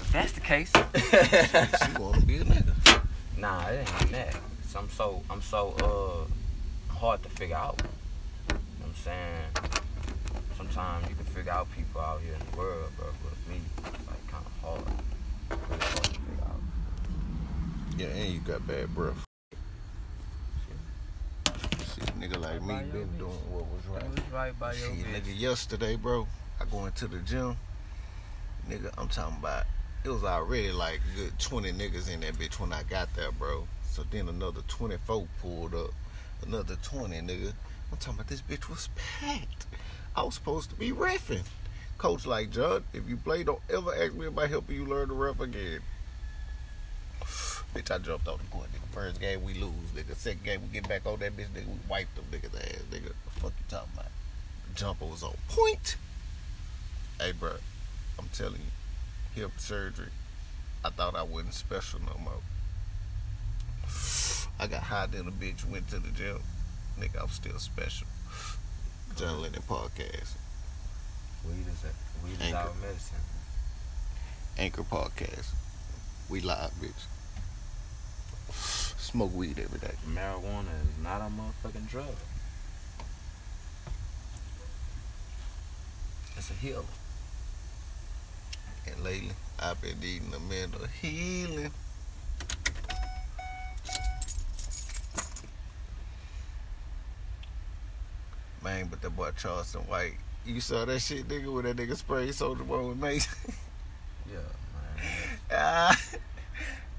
If 0.00 0.12
that's 0.12 0.32
the 0.32 0.40
case, 0.40 0.70
She 0.74 2.02
want 2.02 2.16
to 2.20 2.26
be 2.26 2.36
a 2.38 2.44
nigga. 2.44 3.00
nah, 3.38 3.66
it 3.68 3.88
ain't 4.00 4.12
that. 4.12 4.36
I'm 4.76 4.88
so, 4.88 5.22
I'm 5.28 5.42
so 5.42 6.26
uh 6.90 6.92
hard 6.94 7.22
to 7.22 7.28
figure 7.28 7.56
out. 7.56 7.80
You 8.48 8.54
know 8.54 8.60
what 8.80 8.88
I'm 8.88 8.94
saying? 8.94 10.32
Sometimes 10.56 11.08
you 11.08 11.14
can 11.14 11.24
figure 11.26 11.52
out 11.52 11.68
people 11.76 12.00
out 12.00 12.20
here 12.22 12.34
in 12.34 12.40
the 12.50 12.56
world, 12.56 12.90
bro. 12.96 13.06
But 13.22 13.52
me, 13.52 13.60
it's 13.78 14.06
like 14.08 14.26
kind 14.28 14.46
of 14.46 14.52
hard. 14.62 14.82
Really 15.50 15.80
hard 15.80 16.04
to 16.04 16.10
figure 16.10 16.44
out. 16.44 16.60
Yeah, 17.98 18.06
and 18.06 18.32
you 18.32 18.40
got 18.40 18.66
bad 18.66 18.94
breath. 18.94 19.24
Shit, 21.94 22.20
nigga 22.20 22.40
like 22.40 22.62
me 22.62 22.74
been 22.90 23.18
doing 23.18 23.30
what 23.50 23.66
was 23.66 23.86
right. 23.92 24.02
It 24.02 24.10
was 24.10 24.32
right 24.32 24.58
by 24.58 24.72
your 24.72 24.88
Shit, 24.88 25.06
nigga, 25.24 25.38
yesterday, 25.38 25.96
bro, 25.96 26.26
I 26.60 26.64
go 26.64 26.86
into 26.86 27.06
the 27.06 27.18
gym. 27.18 27.56
Nigga, 28.68 28.92
I'm 28.98 29.08
talking 29.08 29.36
about 29.38 29.64
it 30.04 30.08
was 30.08 30.24
already 30.24 30.72
like 30.72 31.00
good 31.16 31.38
20 31.38 31.72
niggas 31.72 32.12
in 32.12 32.20
that 32.20 32.34
bitch 32.34 32.58
when 32.58 32.72
I 32.72 32.82
got 32.84 33.14
there, 33.14 33.32
bro. 33.32 33.66
So 33.84 34.04
then 34.10 34.28
another 34.28 34.62
24 34.68 35.26
pulled 35.40 35.74
up. 35.74 35.90
Another 36.46 36.76
20, 36.82 37.16
nigga. 37.20 37.52
I'm 37.90 37.98
talking 37.98 38.14
about 38.14 38.28
this 38.28 38.42
bitch 38.42 38.68
was 38.68 38.88
packed. 39.20 39.66
I 40.16 40.22
was 40.22 40.34
supposed 40.34 40.70
to 40.70 40.76
be 40.76 40.90
reffing. 40.90 41.44
Coach 41.98 42.26
like, 42.26 42.50
Judd, 42.50 42.82
if 42.92 43.08
you 43.08 43.16
play, 43.16 43.44
don't 43.44 43.60
ever 43.72 43.94
ask 43.94 44.14
me 44.14 44.26
about 44.26 44.48
helping 44.48 44.76
you 44.76 44.86
learn 44.86 45.08
to 45.08 45.14
ref 45.14 45.40
again. 45.40 45.80
Bitch, 47.74 47.90
I 47.90 47.98
jumped 47.98 48.28
on 48.28 48.38
the 48.38 48.44
court, 48.50 48.68
nigga. 48.72 48.92
First 48.92 49.20
game 49.20 49.42
we 49.44 49.54
lose, 49.54 49.72
nigga. 49.94 50.16
Second 50.16 50.44
game 50.44 50.62
we 50.62 50.68
get 50.68 50.88
back 50.88 51.06
on 51.06 51.20
that 51.20 51.36
bitch, 51.36 51.48
nigga. 51.54 51.66
We 51.66 51.78
wiped 51.88 52.14
them 52.16 52.24
niggas 52.32 52.56
ass, 52.58 52.82
nigga. 52.90 53.12
The 53.24 53.40
fuck 53.40 53.52
you 53.56 53.64
talking 53.68 53.90
about? 53.94 54.06
jumper 54.74 55.04
was 55.04 55.22
on 55.22 55.34
point. 55.48 55.96
Hey, 57.20 57.32
bro, 57.32 57.52
I'm 58.18 58.28
telling 58.32 58.60
you, 58.60 59.42
hip 59.42 59.52
surgery. 59.58 60.08
I 60.84 60.90
thought 60.90 61.14
I 61.16 61.22
wasn't 61.22 61.54
special 61.54 62.00
no 62.00 62.18
more. 62.22 62.42
I 64.58 64.66
got 64.66 64.82
high 64.82 65.06
than 65.06 65.28
a 65.28 65.32
bitch, 65.32 65.68
went 65.68 65.88
to 65.90 65.98
the 65.98 66.10
gym. 66.10 66.40
Nigga, 66.98 67.22
I'm 67.22 67.28
still 67.28 67.58
special. 67.58 68.06
John 69.16 69.42
Lennon 69.42 69.62
podcast. 69.62 70.36
Weed 71.44 71.66
is 71.66 71.84
a, 71.84 72.24
weed 72.24 72.40
is 72.40 72.52
our 72.52 72.70
medicine. 72.80 73.16
Anchor 74.58 74.82
Podcast. 74.82 75.48
We 76.28 76.40
live, 76.40 76.70
bitch. 76.80 77.06
Smoke 78.98 79.34
weed 79.34 79.58
every 79.58 79.78
day. 79.78 79.94
Marijuana 80.08 80.72
is 80.82 81.02
not 81.02 81.20
a 81.20 81.24
motherfucking 81.24 81.88
drug. 81.88 82.14
It's 86.36 86.50
a 86.50 86.54
healer. 86.54 86.84
And 88.86 89.04
lately, 89.04 89.32
I've 89.58 89.80
been 89.80 89.98
needing 90.00 90.32
a 90.34 90.40
mental 90.40 90.86
healing. 91.00 91.70
Man, 98.62 98.86
but 98.86 99.00
that 99.02 99.10
boy 99.10 99.30
Charleston 99.36 99.82
White, 99.82 100.14
you 100.46 100.60
saw 100.60 100.84
that 100.84 101.00
shit, 101.00 101.26
nigga, 101.26 101.52
when 101.52 101.64
that 101.64 101.76
nigga 101.76 101.96
sprayed 101.96 102.30
Soulja 102.30 102.66
Boy 102.66 102.88
with 102.88 102.98
mace. 102.98 103.28
Yeah, 104.30 104.38
man. 104.38 105.10
Ah. 105.50 106.00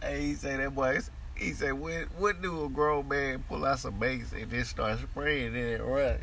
hey, 0.02 0.22
he 0.22 0.34
say 0.36 0.58
that 0.58 0.76
boy, 0.76 1.00
he 1.36 1.54
said, 1.54 1.74
when, 1.74 2.08
what 2.18 2.42
do 2.42 2.66
a 2.66 2.70
grown 2.70 3.08
man 3.08 3.44
pull 3.48 3.66
out 3.66 3.80
some 3.80 3.98
mace 3.98 4.34
and 4.34 4.52
just 4.52 4.72
start 4.72 5.00
spraying 5.00 5.56
it 5.56 5.80
and 5.80 5.90
run? 5.90 6.18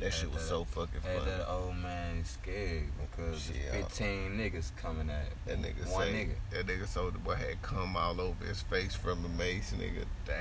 That 0.00 0.12
shit 0.12 0.32
was 0.32 0.42
so 0.42 0.64
fucking 0.64 1.00
funny. 1.00 1.24
that 1.30 1.48
old 1.50 1.76
man 1.76 2.24
scared 2.24 2.84
because 3.00 3.44
Shit, 3.44 3.56
there's 3.70 3.84
15 3.86 4.08
niggas 4.32 4.76
coming 4.76 5.08
at 5.08 5.26
That 5.46 5.62
nigga 5.62 5.88
one 5.90 6.06
say 6.06 6.12
nigga. 6.12 6.34
that 6.50 6.66
nigga 6.66 6.86
Soulja 6.86 7.22
Boy 7.24 7.34
had 7.36 7.62
cum 7.62 7.96
all 7.96 8.20
over 8.20 8.44
his 8.44 8.60
face 8.62 8.94
from 8.94 9.22
the 9.22 9.28
mace, 9.30 9.72
nigga. 9.78 10.04
Damn. 10.26 10.36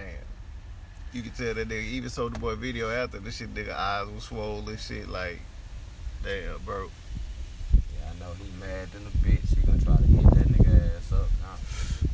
You 1.13 1.22
can 1.22 1.31
tell 1.31 1.53
that 1.53 1.69
nigga 1.69 1.83
even 1.83 2.10
Soulja 2.10 2.39
Boy 2.41 2.55
video 2.55 2.89
after 2.89 3.19
this 3.19 3.38
shit, 3.38 3.53
nigga 3.53 3.74
eyes 3.74 4.07
was 4.07 4.24
swollen, 4.24 4.75
shit 4.77 5.07
like, 5.07 5.39
damn, 6.24 6.57
bro. 6.65 6.89
Yeah, 7.74 8.10
I 8.10 8.19
know 8.19 8.31
he 8.33 8.50
mad 8.60 8.89
than 8.91 9.03
a 9.05 9.12
bitch. 9.25 9.55
He 9.55 9.62
gonna 9.65 9.79
try 9.81 9.95
to 9.95 10.03
hit 10.03 10.24
that 10.24 10.48
nigga 10.48 10.98
ass 10.98 11.12
up 11.13 11.27
now. 11.41 11.55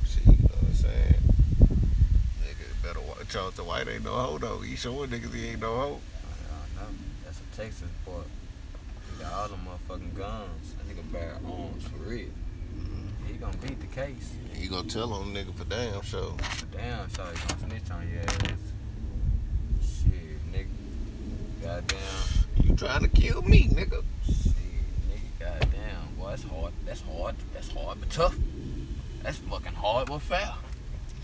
Shit, 0.05 0.25
you 0.25 0.31
know 0.43 0.55
what 0.59 0.69
I'm 0.69 0.73
saying? 0.75 1.15
Nigga, 2.43 2.83
better 2.83 2.99
watch 2.99 3.35
out 3.37 3.55
the 3.55 3.63
White 3.63 3.87
ain't 3.87 4.03
no 4.03 4.11
hoe 4.11 4.37
though. 4.37 4.59
He 4.59 4.75
showing 4.75 5.09
niggas 5.09 5.33
he 5.33 5.47
ain't 5.49 5.61
no 5.61 5.75
hoe. 5.75 5.99
I 7.39 7.53
a 7.53 7.55
Texas 7.55 7.89
boy. 8.05 8.21
He 9.11 9.23
got 9.23 9.33
all 9.33 9.47
them 9.49 9.65
motherfucking 9.65 10.15
guns. 10.15 10.75
That 10.75 10.87
nigga 10.87 11.11
bear 11.11 11.37
arms 11.45 11.83
for 11.85 12.09
real. 12.09 12.27
Mm-hmm. 12.75 13.27
He 13.27 13.33
gonna 13.33 13.57
beat 13.57 13.79
the 13.79 13.87
case. 13.87 14.33
You 14.55 14.69
gonna 14.69 14.87
tell 14.87 15.13
on 15.13 15.33
nigga 15.33 15.53
for 15.53 15.65
damn 15.65 16.01
sure. 16.01 16.33
But 16.37 16.71
damn, 16.71 17.09
so 17.09 17.23
he 17.23 17.47
gonna 17.47 17.59
snitch 17.59 17.91
on 17.91 18.09
your 18.09 18.21
ass. 18.21 18.57
Shit, 19.81 20.51
nigga. 20.51 20.67
Goddamn. 21.63 22.65
You 22.65 22.75
trying 22.75 23.01
to 23.01 23.07
kill 23.09 23.41
me, 23.41 23.69
nigga. 23.69 24.03
Shit, 24.25 24.53
nigga. 25.09 25.39
Goddamn. 25.39 26.15
Boy, 26.17 26.29
that's 26.29 26.43
hard. 26.43 26.73
That's 26.85 27.01
hard. 27.01 27.35
That's 27.53 27.71
hard 27.71 27.99
but 27.99 28.09
tough. 28.09 28.37
That's 29.23 29.37
fucking 29.37 29.73
hard 29.73 30.07
but 30.07 30.21
fair. 30.21 30.53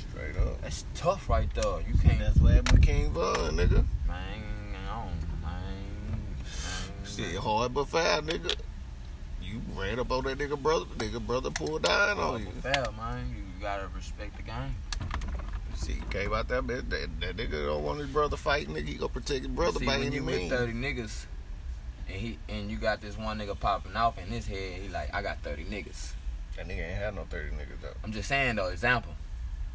Straight 0.10 0.38
up. 0.38 0.62
That's 0.62 0.86
tough 0.96 1.30
right 1.30 1.54
there. 1.54 1.80
You 1.88 1.98
can't. 2.02 2.20
That's 2.20 2.38
what 2.40 2.54
happened 2.54 2.82
to 2.82 2.88
King 2.88 3.12
Von, 3.12 3.58
nigga. 3.58 3.86
Man, 4.08 4.45
Shit, 7.16 7.36
hard 7.36 7.74
but 7.74 7.86
foul, 7.88 8.22
nigga. 8.22 8.56
You 9.42 9.62
ran 9.76 10.00
up 10.00 10.12
on 10.12 10.24
that 10.26 10.38
nigga 10.38 10.62
brother. 10.62 10.86
Nigga 10.98 11.26
brother 11.26 11.52
pulled 11.52 11.84
down 11.84 12.12
on 12.12 12.18
Hard 12.18 12.42
you. 12.42 12.48
but 12.62 12.74
fair, 12.74 12.86
man. 12.98 13.36
You 13.38 13.62
gotta 13.62 13.88
respect 13.96 14.36
the 14.38 14.44
game. 14.44 14.76
See, 15.76 15.98
came 16.10 16.34
out 16.34 16.48
that 16.48 16.64
bitch. 16.64 16.90
That, 16.90 17.10
that 17.22 17.38
nigga 17.38 17.66
don't 17.68 17.84
want 17.84 18.00
his 18.00 18.10
brother 18.10 18.38
fighting. 18.38 18.74
Nigga, 18.76 18.88
he 18.88 18.94
gonna 18.96 19.10
protect 19.10 19.40
his 19.46 19.48
brother 19.48 19.80
See, 19.80 19.86
by 19.86 19.98
when 19.98 20.08
any 20.08 20.16
you 20.18 20.24
with 20.24 20.36
means. 20.38 20.52
30 20.52 20.74
niggas, 20.74 21.26
and 22.08 22.18
he 22.18 22.40
and 22.50 22.72
you 22.72 22.78
got 22.78 23.02
this 23.02 23.18
one 23.18 23.38
nigga 23.40 23.60
popping 23.60 23.96
off 23.96 24.18
in 24.18 24.26
his 24.28 24.48
head, 24.48 24.82
he 24.82 24.88
like, 24.90 25.14
I 25.14 25.22
got 25.22 25.40
30 25.44 25.66
niggas. 25.66 26.14
That 26.58 26.68
nigga 26.68 26.88
ain't 26.90 26.98
had 26.98 27.16
no 27.16 27.26
30 27.30 27.50
niggas 27.52 27.82
though. 27.82 27.90
I'm 28.04 28.12
just 28.14 28.28
saying 28.30 28.56
though, 28.56 28.70
example. 28.70 29.14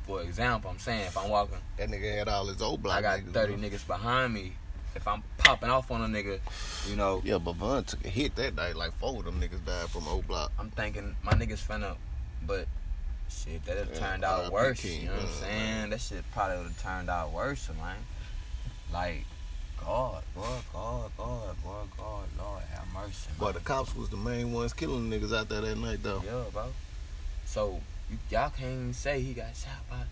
For 0.06 0.22
example, 0.22 0.70
I'm 0.70 0.78
saying 0.78 1.02
if 1.06 1.16
I'm 1.16 1.28
walking, 1.28 1.58
That 1.76 1.88
nigga 1.90 2.18
had 2.18 2.28
all 2.28 2.46
his 2.46 2.60
old 2.62 2.82
block 2.82 2.98
I 2.98 3.02
got 3.02 3.20
niggas. 3.20 3.32
30 3.32 3.54
bro. 3.56 3.68
niggas 3.68 3.86
behind 3.86 4.34
me. 4.34 4.52
If 4.94 5.06
I'm 5.06 5.22
popping 5.38 5.70
off 5.70 5.90
on 5.90 6.02
a 6.02 6.06
nigga, 6.06 6.40
you 6.88 6.96
know, 6.96 7.22
Yeah, 7.24 7.38
but 7.38 7.54
Von 7.56 7.84
took 7.84 8.04
a 8.04 8.08
hit 8.08 8.34
that 8.36 8.54
night. 8.54 8.76
Like 8.76 8.92
four 8.98 9.18
of 9.18 9.24
them 9.24 9.40
niggas 9.40 9.64
died 9.64 9.88
from 9.88 10.08
old 10.08 10.26
block. 10.26 10.52
I'm 10.58 10.70
thinking 10.70 11.16
my 11.22 11.32
niggas 11.32 11.64
finna, 11.66 11.96
but 12.46 12.66
shit, 13.28 13.64
that 13.66 13.76
have 13.76 13.90
Yeah, 13.92 13.98
turned 13.98 14.24
out 14.24 14.52
worse. 14.52 14.80
King, 14.80 15.02
you 15.02 15.06
know 15.06 15.12
what 15.12 15.20
I'm 15.22 15.28
uh, 15.28 15.30
saying? 15.30 15.90
That 15.90 16.00
shit 16.00 16.24
probably 16.32 16.56
would 16.58 16.66
have 16.66 16.82
turned 16.82 17.10
out 17.10 17.32
worse, 17.32 17.68
man. 17.68 17.96
Like, 18.92 19.24
God, 19.78 20.22
boy, 20.34 20.42
God, 20.72 21.10
God, 21.16 21.62
boy, 21.62 21.82
God, 21.96 22.24
Lord, 22.38 22.62
have 22.74 22.86
mercy. 22.92 23.30
But 23.38 23.54
the 23.54 23.60
cops 23.60 23.94
was 23.94 24.08
the 24.08 24.16
main 24.16 24.52
ones 24.52 24.72
killing 24.72 25.08
niggas 25.08 25.34
out 25.34 25.48
there 25.48 25.60
that 25.60 25.78
night 25.78 26.02
though. 26.02 26.22
Yeah, 26.24 26.44
bro. 26.52 26.66
So 27.44 27.80
y'all 28.28 28.50
can't 28.50 28.72
even 28.72 28.94
say 28.94 29.20
he 29.20 29.32
got 29.32 29.56
shot 29.56 29.88
by. 29.88 30.02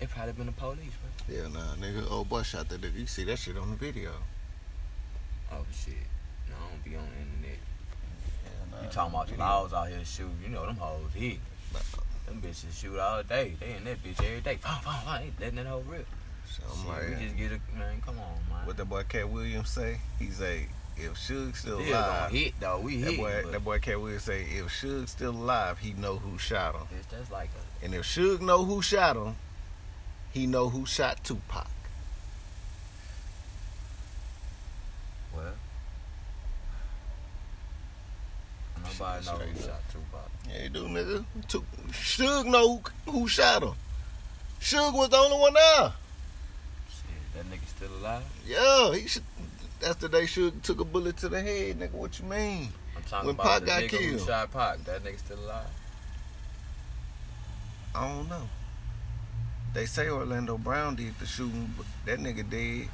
It 0.00 0.10
probably 0.10 0.32
been 0.34 0.46
the 0.46 0.52
police, 0.52 0.92
bro. 1.00 1.34
Yeah, 1.36 1.48
nah, 1.48 1.74
nigga. 1.76 2.04
Oh, 2.10 2.18
Old 2.18 2.28
boy 2.28 2.42
shot 2.42 2.68
that 2.68 2.80
nigga. 2.80 2.98
You 3.00 3.06
see 3.06 3.24
that 3.24 3.38
shit 3.38 3.56
on 3.56 3.70
the 3.70 3.76
video. 3.76 4.12
Oh 5.50 5.64
shit. 5.72 5.94
No, 6.50 6.54
I 6.56 6.70
don't 6.70 6.84
be 6.84 6.96
on 6.96 7.04
the 7.04 7.20
internet. 7.22 7.58
Yeah, 8.44 8.76
nah, 8.76 8.82
You 8.84 8.90
talking 8.90 9.14
about 9.14 9.26
the 9.26 9.32
video. 9.32 9.46
laws 9.46 9.72
out 9.72 9.88
here 9.88 10.04
shooting? 10.04 10.36
You 10.42 10.48
know 10.50 10.66
them 10.66 10.76
hoes 10.76 11.12
hit. 11.14 11.38
Nah, 11.72 11.78
Them 12.26 12.42
bitches 12.42 12.78
shoot 12.78 12.98
all 12.98 13.22
day. 13.22 13.54
They 13.58 13.72
in 13.76 13.84
that 13.84 14.02
bitch 14.02 14.22
every 14.24 14.40
day. 14.40 14.56
Fine, 14.56 14.80
fine, 14.82 15.04
fine. 15.04 15.32
They 15.38 15.44
letting 15.46 15.56
that 15.64 15.66
hoe 15.66 15.82
rip. 15.88 16.06
so 16.50 16.62
I'm 16.70 16.78
Shit, 16.78 16.88
like, 16.88 17.18
we 17.20 17.24
just 17.24 17.36
get 17.38 17.52
a 17.52 17.78
man. 17.78 18.02
Come 18.04 18.18
on, 18.18 18.34
man. 18.54 18.66
what 18.66 18.76
that 18.76 18.84
boy 18.88 19.02
Katt 19.08 19.28
Williams 19.30 19.70
say? 19.70 19.98
He 20.18 20.26
say, 20.30 20.66
if 20.98 21.12
Suge 21.14 21.56
still 21.56 21.78
Still 21.78 21.78
gonna 21.78 21.96
alive, 21.96 22.30
hit 22.32 22.54
though. 22.60 22.80
We 22.80 22.96
that 23.00 23.10
hit. 23.12 23.18
boy, 23.18 23.40
but 23.44 23.52
that 23.52 23.64
boy 23.64 23.78
Katt 23.78 24.00
Williams 24.00 24.24
say, 24.24 24.42
if 24.42 24.66
Suge 24.66 25.08
still 25.08 25.30
alive, 25.30 25.78
he 25.78 25.92
know 25.94 26.16
who 26.16 26.36
shot 26.38 26.74
him. 26.74 26.82
bitch, 26.82 27.08
that's 27.10 27.30
like 27.30 27.48
a 27.80 27.84
And 27.84 27.94
if 27.94 28.02
Suge 28.04 28.40
know 28.42 28.64
who 28.64 28.82
shot 28.82 29.16
him, 29.16 29.36
he 30.36 30.46
know 30.46 30.68
who 30.68 30.84
shot 30.84 31.24
Tupac. 31.24 31.66
well. 35.34 35.44
Nobody 38.84 39.24
know 39.24 39.32
who 39.32 39.62
shot 39.62 39.80
Tupac. 39.90 40.30
Yeah, 40.52 40.62
he 40.64 40.68
do, 40.68 40.84
nigga. 40.88 41.24
Tu- 41.48 41.64
Suge 41.90 42.44
know 42.44 42.82
who, 43.06 43.12
who 43.12 43.28
shot 43.28 43.62
him. 43.62 43.72
Suge 44.60 44.92
was 44.92 45.08
the 45.08 45.16
only 45.16 45.38
one 45.38 45.54
there. 45.54 45.92
Shit, 46.90 47.34
that 47.34 47.50
nigga 47.50 47.66
still 47.66 47.88
alive? 48.00 48.22
Yeah, 48.46 48.94
he 48.94 49.08
should. 49.08 49.22
That's 49.80 49.96
the 49.96 50.08
day 50.10 50.24
Suge 50.24 50.60
took 50.62 50.80
a 50.80 50.84
bullet 50.84 51.16
to 51.18 51.30
the 51.30 51.40
head, 51.40 51.78
nigga. 51.80 51.92
What 51.92 52.18
you 52.18 52.26
mean? 52.26 52.68
I'm 52.94 53.02
talking 53.04 53.26
When 53.28 53.34
about 53.36 53.46
Pac 53.46 53.60
the 53.60 53.66
got 53.66 53.82
nigga 53.84 53.90
who 53.90 54.16
killed. 54.16 54.26
shot 54.28 54.52
Pac. 54.52 54.84
That 54.84 55.02
nigga 55.02 55.18
still 55.18 55.38
alive? 55.38 55.66
I 57.94 58.06
don't 58.08 58.28
know. 58.28 58.42
They 59.76 59.84
say 59.84 60.08
Orlando 60.08 60.56
Brown 60.56 60.94
did 60.94 61.18
the 61.18 61.26
shooting, 61.26 61.70
but 61.76 61.84
that 62.06 62.18
nigga 62.18 62.48
dead. 62.48 62.88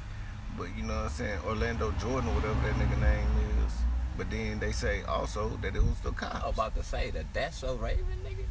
But 0.57 0.67
you 0.75 0.83
know 0.83 0.93
what 0.93 1.03
I'm 1.03 1.09
saying? 1.11 1.39
Orlando 1.47 1.91
Jordan 1.91 2.29
or 2.29 2.33
whatever 2.33 2.59
that 2.59 2.75
nigga 2.75 2.99
name 2.99 3.29
is. 3.65 3.73
But 4.17 4.29
then 4.29 4.59
they 4.59 4.73
say 4.73 5.01
also 5.03 5.57
that 5.61 5.77
it 5.77 5.81
was 5.81 5.97
the 6.03 6.11
cops. 6.11 6.43
I 6.43 6.47
was 6.47 6.55
about 6.55 6.75
to 6.75 6.83
say 6.83 7.09
that 7.11 7.33
that's 7.33 7.59
so 7.59 7.75
Raven, 7.75 8.03
nigga. 8.27 8.43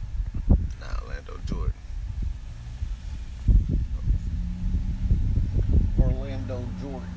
Nah, 0.81 1.03
Orlando 1.03 1.39
Jordan. 1.45 1.75
Orlando 6.01 6.65
Jordan. 6.81 7.15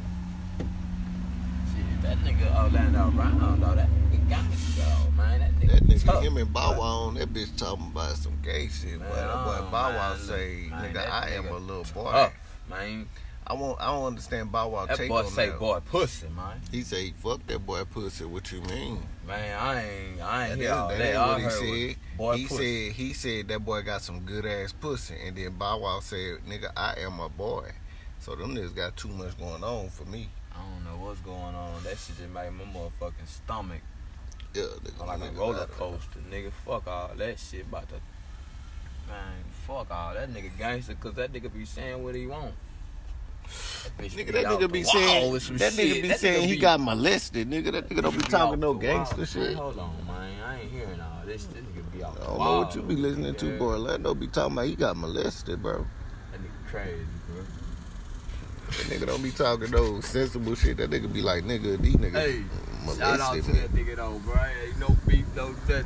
Shit, 1.71 2.01
that 2.01 2.17
nigga 2.25 2.61
Orlando 2.61 3.11
Brown, 3.11 3.61
though, 3.61 3.73
that 3.73 3.87
nigga 3.87 4.04
got 4.29 4.43
me, 4.49 4.55
though, 4.77 5.11
man. 5.17 5.39
That 5.39 5.51
nigga, 5.59 5.71
That 5.71 5.83
nigga, 5.83 6.05
tough. 6.05 6.23
him 6.23 6.37
and 6.37 6.53
Bow 6.53 6.71
Wow 6.79 7.07
on 7.07 7.13
that 7.15 7.33
bitch 7.33 7.55
talking 7.57 7.87
about 7.87 8.15
some 8.15 8.37
gay 8.43 8.67
shit. 8.67 8.99
Man, 8.99 9.09
that 9.09 9.45
boy 9.45 9.71
Bow 9.71 9.95
Wow 9.95 10.15
say, 10.17 10.67
man, 10.69 10.93
nigga, 10.93 11.09
I 11.09 11.29
am 11.31 11.47
a 11.47 11.57
little 11.57 11.85
boy. 11.93 12.11
Tough, 12.11 12.33
man. 12.69 13.07
I 13.47 13.53
won't. 13.53 13.79
I 13.79 13.85
don't 13.93 14.05
understand 14.05 14.51
Bow 14.51 14.69
Wow 14.69 14.87
That 14.87 14.97
take 14.97 15.07
boy 15.09 15.19
on 15.19 15.27
say 15.31 15.49
that. 15.49 15.59
boy 15.59 15.79
pussy, 15.79 16.27
man. 16.35 16.59
He 16.71 16.81
say, 16.81 17.11
"Fuck 17.11 17.45
that 17.45 17.63
boy 17.63 17.83
pussy." 17.85 18.25
What 18.25 18.51
you 18.51 18.59
mean? 18.61 19.03
Man, 19.27 19.59
I 19.59 19.83
ain't, 19.83 20.19
I 20.21 20.47
ain't 20.47 20.57
That, 20.57 20.57
hear 20.59 20.73
all 20.73 20.87
that 20.87 20.97
that. 20.97 21.07
ain't 21.09 21.17
All 21.17 21.27
what 21.33 21.41
he 21.41 21.49
said. 21.49 21.95
boy 22.17 22.37
he 22.37 22.45
pussy. 22.47 22.87
said 22.87 22.95
he 22.95 23.13
said 23.13 23.47
that 23.49 23.59
boy 23.63 23.81
got 23.83 24.01
some 24.01 24.21
good 24.21 24.47
ass 24.47 24.71
pussy, 24.73 25.13
and 25.27 25.37
then 25.37 25.51
Bow 25.59 25.77
Wow 25.79 25.99
said, 25.99 26.39
"Nigga, 26.49 26.71
I 26.75 26.95
am 27.01 27.19
a 27.19 27.29
boy." 27.29 27.69
So 28.19 28.35
them 28.35 28.55
niggas 28.55 28.75
got 28.75 28.97
too 28.97 29.09
much 29.09 29.37
going 29.37 29.63
on 29.63 29.89
for 29.89 30.05
me. 30.05 30.27
I 30.51 30.57
don't 30.63 30.83
know 30.83 31.05
what's 31.05 31.19
going 31.19 31.37
on. 31.53 31.83
That 31.83 31.99
shit 31.99 32.17
just 32.17 32.29
made 32.33 32.49
my 32.49 32.63
motherfucking 32.63 33.27
stomach 33.27 33.81
Yeah, 34.55 34.63
nigga, 34.85 35.05
like 35.05 35.21
a 35.21 35.37
roller 35.37 35.65
coaster, 35.65 36.19
nigga. 36.31 36.51
Fuck 36.65 36.87
all 36.87 37.11
that 37.17 37.39
shit 37.39 37.63
about 37.63 37.89
the 37.89 37.95
man. 39.09 39.43
Fuck 39.67 39.91
all 39.91 40.13
that 40.13 40.33
nigga 40.33 40.57
gangster, 40.57 40.95
cause 40.95 41.15
that 41.15 41.33
nigga 41.33 41.53
be 41.53 41.65
saying 41.65 42.01
what 42.01 42.15
he 42.15 42.25
want. 42.25 42.53
That 43.97 44.07
Nigga, 44.07 44.31
that 44.31 44.45
nigga 44.45 44.71
be 44.71 44.83
saying 44.83 45.33
that 45.33 45.73
nigga 45.73 46.01
be 46.01 46.07
That 46.07 46.19
saying 46.19 46.47
he 46.47 46.55
be- 46.55 46.61
got 46.61 46.79
molested. 46.79 47.49
Nigga, 47.49 47.71
that 47.73 47.89
nigga 47.89 48.01
don't 48.01 48.11
be 48.17 48.23
be 48.23 48.29
talking 48.29 48.59
no 48.59 48.73
gangster 48.73 49.25
shit. 49.25 49.41
Man, 49.49 49.53
hold 49.55 49.77
on, 49.77 50.07
man. 50.07 50.41
I 50.43 50.61
ain't 50.61 50.71
hearing 50.71 50.99
all 50.99 51.21
this. 51.25 51.45
This 51.45 51.61
nigga 51.63 51.91
be 51.93 52.03
out 52.03 52.17
I 52.19 52.25
don't 52.25 52.39
know 52.39 52.57
what 52.59 52.75
you 52.75 52.81
be 52.81 52.95
listening 52.95 53.35
to, 53.35 53.57
boy. 53.59 53.65
Orlando 53.65 54.15
be 54.15 54.27
talking 54.27 54.53
about 54.53 54.65
he 54.67 54.75
got 54.75 54.97
molested, 54.97 55.61
bro. 55.61 55.85
That 56.31 56.41
nigga 56.41 56.71
crazy, 56.71 57.05
bro. 57.27 57.43
That 58.67 58.85
nigga 58.87 59.05
don't 59.07 59.21
be 59.23 59.31
talking 59.31 59.69
no 59.71 60.01
sensible 60.01 60.55
shit. 60.55 60.77
That 60.77 60.89
nigga 60.89 61.11
be 61.11 61.21
like, 61.21 61.43
nigga, 61.43 61.79
these 61.79 61.95
niggas 61.97 62.13
Hey. 62.13 62.43
Shout 62.93 63.19
out 63.19 63.35
to 63.35 63.51
that 63.53 63.71
nigga 63.73 63.95
though, 63.97 64.19
bro. 64.19 64.35
Ain't 64.65 64.79
no 64.79 64.95
beef, 65.07 65.25
no 65.35 65.49
nothing. 65.49 65.85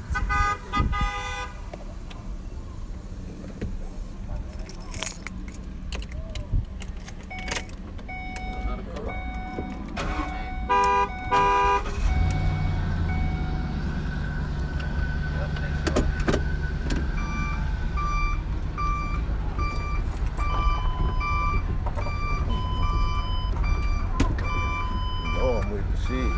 You 25.26 25.46
know 25.46 25.62
I'm 25.62 25.72
with 25.72 25.86
the 25.92 25.98
shit. 26.08 26.32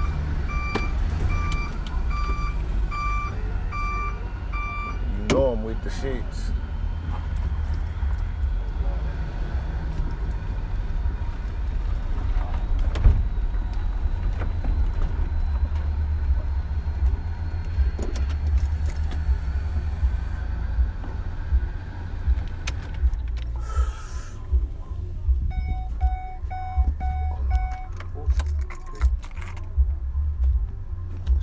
You 5.18 5.24
know 5.30 5.46
I'm 5.54 5.62
with 5.64 5.82
the 5.84 5.90
shits. 5.90 6.40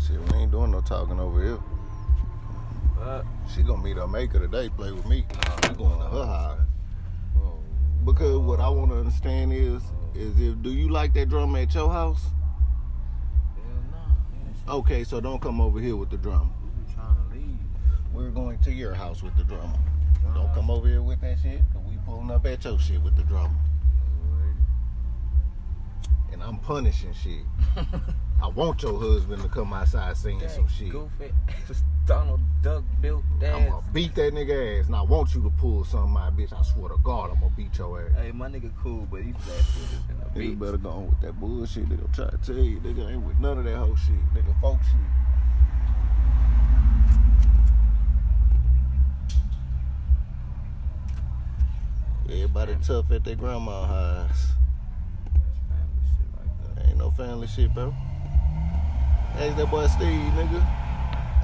Shit, 0.06 0.20
we 0.32 0.38
ain't 0.38 0.50
doing 0.50 0.70
no 0.70 0.80
talking 0.80 1.20
over 1.20 1.42
here. 1.42 1.56
What? 2.96 3.26
She 3.52 3.62
gonna 3.62 3.82
meet 3.82 3.96
her 3.96 4.06
maker 4.28 4.46
today, 4.46 4.68
play 4.68 4.92
with 4.92 5.06
me. 5.06 5.24
Going 5.76 5.98
to 5.98 6.06
her 6.06 6.26
house. 6.26 6.60
Because 8.04 8.38
what 8.38 8.60
I 8.60 8.68
want 8.68 8.90
to 8.90 8.98
understand 8.98 9.52
is, 9.52 9.82
is 10.14 10.38
if 10.40 10.60
do 10.62 10.72
you 10.72 10.88
like 10.88 11.12
that 11.14 11.28
drama 11.28 11.60
at 11.60 11.74
your 11.74 11.90
house? 11.90 12.22
Hell 12.22 13.64
nah, 13.90 14.06
man. 14.06 14.54
Shit, 14.54 14.68
Okay, 14.68 15.04
so 15.04 15.20
don't 15.20 15.40
come 15.40 15.60
over 15.60 15.80
here 15.80 15.96
with 15.96 16.10
the 16.10 16.16
drama. 16.16 16.50
we 16.62 16.94
trying 16.94 17.16
to 17.16 17.34
leave. 17.34 17.58
We're 18.12 18.30
going 18.30 18.58
to 18.60 18.72
your 18.72 18.94
house 18.94 19.22
with 19.22 19.36
the 19.36 19.44
drama. 19.44 19.78
Don't 20.34 20.52
come 20.54 20.70
over 20.70 20.88
here 20.88 21.02
with 21.02 21.20
that 21.20 21.38
shit. 21.42 21.60
We 21.86 21.96
pulling 22.04 22.30
up 22.30 22.46
at 22.46 22.64
your 22.64 22.78
shit 22.78 23.02
with 23.02 23.16
the 23.16 23.24
drama. 23.24 23.54
And 26.32 26.42
I'm 26.42 26.58
punishing 26.58 27.12
shit. 27.14 27.42
I 28.42 28.46
want 28.48 28.82
your 28.82 28.98
husband 28.98 29.42
to 29.42 29.48
come 29.48 29.72
outside 29.72 30.16
singing 30.16 30.48
some 30.48 30.68
shit. 30.68 30.90
Goofy 30.90 31.32
ass 31.48 31.82
Donald 32.06 32.40
Duck 32.62 32.84
built 33.00 33.24
that. 33.40 33.54
I'm 33.54 33.68
gonna 33.68 33.84
beat 33.92 34.14
that 34.14 34.32
nigga 34.32 34.80
ass, 34.80 34.86
and 34.86 34.96
I 34.96 35.02
want 35.02 35.34
you 35.34 35.42
to 35.42 35.50
pull 35.50 35.84
something 35.84 36.16
out, 36.16 36.36
bitch. 36.36 36.52
I 36.58 36.62
swear 36.62 36.88
to 36.90 36.96
God, 37.02 37.30
I'm 37.30 37.40
gonna 37.40 37.52
beat 37.56 37.76
your 37.76 38.00
ass. 38.00 38.12
Hey, 38.16 38.32
my 38.32 38.48
nigga 38.48 38.70
cool, 38.82 39.06
but 39.10 39.22
he 39.22 39.32
flat 39.32 39.56
footed 39.56 40.34
Nigga 40.34 40.54
bitch. 40.54 40.58
better 40.58 40.76
go 40.78 40.90
on 40.90 41.06
with 41.08 41.20
that 41.20 41.38
bullshit. 41.38 41.88
They 41.88 41.96
gonna 41.96 42.08
try 42.14 42.30
to 42.30 42.38
tell 42.38 42.56
you, 42.56 42.78
nigga 42.80 43.10
ain't 43.12 43.22
with 43.26 43.38
none 43.40 43.58
of 43.58 43.64
that 43.64 43.76
whole 43.76 43.96
shit. 43.96 44.14
Nigga, 44.34 44.58
folk 44.60 44.78
shit. 44.84 44.94
Everybody 52.30 52.76
tough 52.82 53.10
at 53.10 53.24
their 53.24 53.34
grandma 53.36 53.86
house. 53.86 54.52
No 56.98 57.10
family 57.10 57.46
shit, 57.46 57.72
bro. 57.72 57.94
Ask 59.36 59.56
that 59.56 59.70
boy 59.70 59.86
Steve, 59.86 60.08
nigga. 60.32 60.60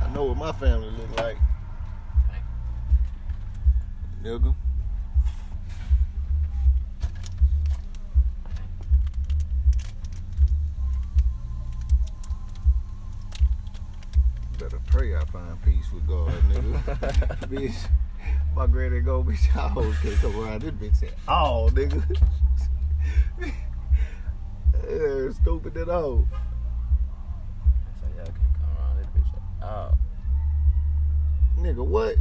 I 0.03 0.11
know 0.13 0.25
what 0.25 0.37
my 0.37 0.53
family 0.53 0.91
look 0.91 1.21
like. 1.21 1.37
Nigga. 4.23 4.55
Better 14.59 14.81
pray 14.87 15.15
I 15.15 15.25
find 15.27 15.63
peace 15.63 15.87
with 15.95 16.07
God, 16.09 16.33
nigga. 16.51 16.83
bitch, 17.49 17.89
my 18.57 18.67
granny 18.67 19.01
go, 19.01 19.23
bitch, 19.23 19.55
I 19.55 19.69
hoes 19.69 19.95
can't 20.03 20.17
come 20.17 20.41
around 20.41 20.63
this 20.63 20.73
bitch 20.73 21.03
at 21.05 21.15
all, 21.29 21.71
nigga. 21.71 22.19
Yeah, 25.05 25.31
stupid 25.31 25.77
at 25.77 25.89
all. 25.89 26.27
So 28.01 28.07
y'all 28.17 28.25
can 28.25 28.35
come 28.35 28.77
around 28.79 28.99
this 28.99 29.07
bitch. 29.09 29.63
Oh, 29.63 29.95
Nigga, 31.59 31.87
what? 31.87 32.17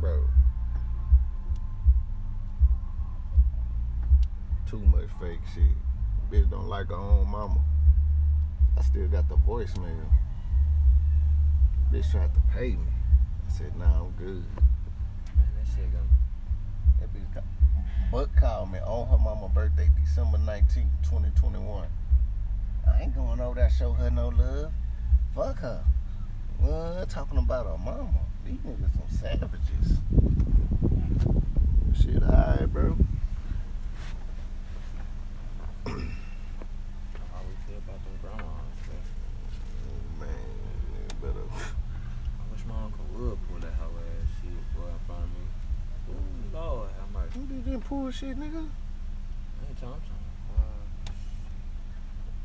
Bro. 0.00 0.24
Too 4.68 4.78
much 4.78 5.08
fake 5.20 5.40
shit. 5.54 5.62
Bitch 6.30 6.50
don't 6.50 6.68
like 6.68 6.88
her 6.88 6.94
own 6.94 7.28
mama. 7.28 7.62
I 8.78 8.82
still 8.82 9.06
got 9.08 9.28
the 9.28 9.36
voicemail. 9.36 10.10
Bitch 11.92 12.10
tried 12.10 12.34
to 12.34 12.40
pay 12.52 12.70
me. 12.70 12.86
I 13.46 13.52
said, 13.52 13.76
nah, 13.76 14.00
I'm 14.00 14.10
good. 14.12 14.44
man, 15.36 15.48
that 15.58 15.66
shit 15.66 15.92
gonna. 15.92 16.04
That 17.00 17.14
bitch 17.14 17.34
got 17.34 17.44
Buck 18.14 18.30
called 18.36 18.70
me 18.70 18.78
on 18.78 19.08
her 19.08 19.18
mama 19.18 19.48
birthday, 19.48 19.90
December 20.00 20.38
19th, 20.38 20.86
2021. 21.02 21.88
I 22.86 23.02
ain't 23.02 23.12
going 23.12 23.40
over 23.40 23.56
there 23.56 23.68
show 23.68 23.90
her 23.90 24.08
no 24.08 24.28
love. 24.28 24.70
Fuck 25.34 25.58
her. 25.58 25.82
What? 26.60 27.10
Talking 27.10 27.38
about 27.38 27.66
her 27.66 27.76
mama. 27.76 28.20
These 28.46 28.60
niggas 28.60 28.92
some 28.94 29.08
savages. 29.10 29.98
Shit, 32.00 32.22
alright, 32.22 32.72
bro. 32.72 32.84
How 35.84 35.92
we 37.42 37.54
feel 37.66 37.82
about 37.82 37.98
them 37.98 38.14
grandmas, 38.22 38.78
man. 38.86 39.02
Man, 40.20 40.28
nigga 40.94 41.20
better. 41.20 41.46
I 41.50 42.42
wish 42.52 42.64
my 42.64 42.78
uncle 42.80 43.06
would 43.12 43.38
pull 43.48 43.58
that 43.58 43.72
hoe 43.72 43.90
ass 43.90 44.30
shit 44.40 44.52
right 44.78 44.92
in 44.92 44.98
front 45.04 45.24
of 45.24 45.30
me. 45.30 45.44
Ooh, 46.10 46.56
Lord, 46.56 46.90
how 47.00 47.04
You 47.74 47.80
didn't 47.80 48.14
shit, 48.14 48.38
nigga. 48.38 48.68
Anytime, 49.66 50.00
time. 50.06 50.22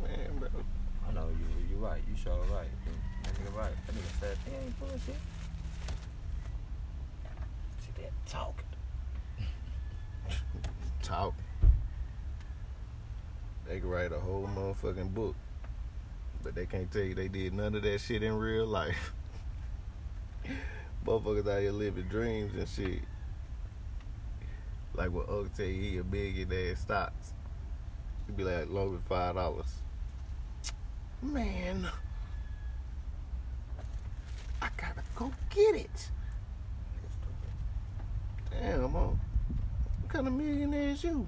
Man, 0.01 0.37
bro. 0.39 0.49
I 1.07 1.13
know 1.13 1.27
you. 1.27 1.45
You 1.69 1.77
right. 1.77 2.01
You 2.09 2.17
sure 2.17 2.33
right. 2.51 2.67
That 3.23 3.35
nigga 3.35 3.55
right. 3.55 3.69
That 3.85 3.95
nigga 3.95 4.19
said 4.19 4.37
he 4.43 4.55
ain't 4.55 4.79
bullshit. 4.79 5.21
See 7.77 7.91
that 8.01 8.11
talking. 8.25 8.65
Talk. 11.03 11.35
They 13.67 13.79
can 13.79 13.87
write 13.87 14.11
a 14.11 14.19
whole 14.19 14.49
motherfucking 14.55 15.13
book. 15.13 15.35
But 16.41 16.55
they 16.55 16.65
can't 16.65 16.91
tell 16.91 17.03
you 17.03 17.13
they 17.13 17.27
did 17.27 17.53
none 17.53 17.75
of 17.75 17.83
that 17.83 18.01
shit 18.01 18.23
in 18.23 18.35
real 18.35 18.65
life. 18.65 19.13
Motherfuckers 21.05 21.47
out 21.47 21.61
here 21.61 21.71
living 21.71 22.05
dreams 22.05 22.51
and 22.57 22.67
shit. 22.67 23.03
Like 24.99 25.13
what 25.13 25.29
Uncle 25.29 25.47
tell 25.55 25.65
you, 25.65 25.81
he 25.91 25.97
a 25.99 26.03
billionaire 26.03 26.75
stocks. 26.75 27.31
He'd 28.27 28.35
be 28.35 28.43
like, 28.43 28.69
low 28.69 28.93
as 28.93 29.01
five 29.03 29.35
dollars. 29.35 29.73
Man, 31.21 31.87
I 34.61 34.67
gotta 34.75 35.01
go 35.15 35.31
get 35.49 35.75
it. 35.75 36.11
Damn, 38.51 38.83
I'm. 38.83 38.91
What 38.91 39.19
kind 40.09 40.27
of 40.27 40.33
millionaire 40.33 40.89
is? 40.89 41.01
You 41.01 41.25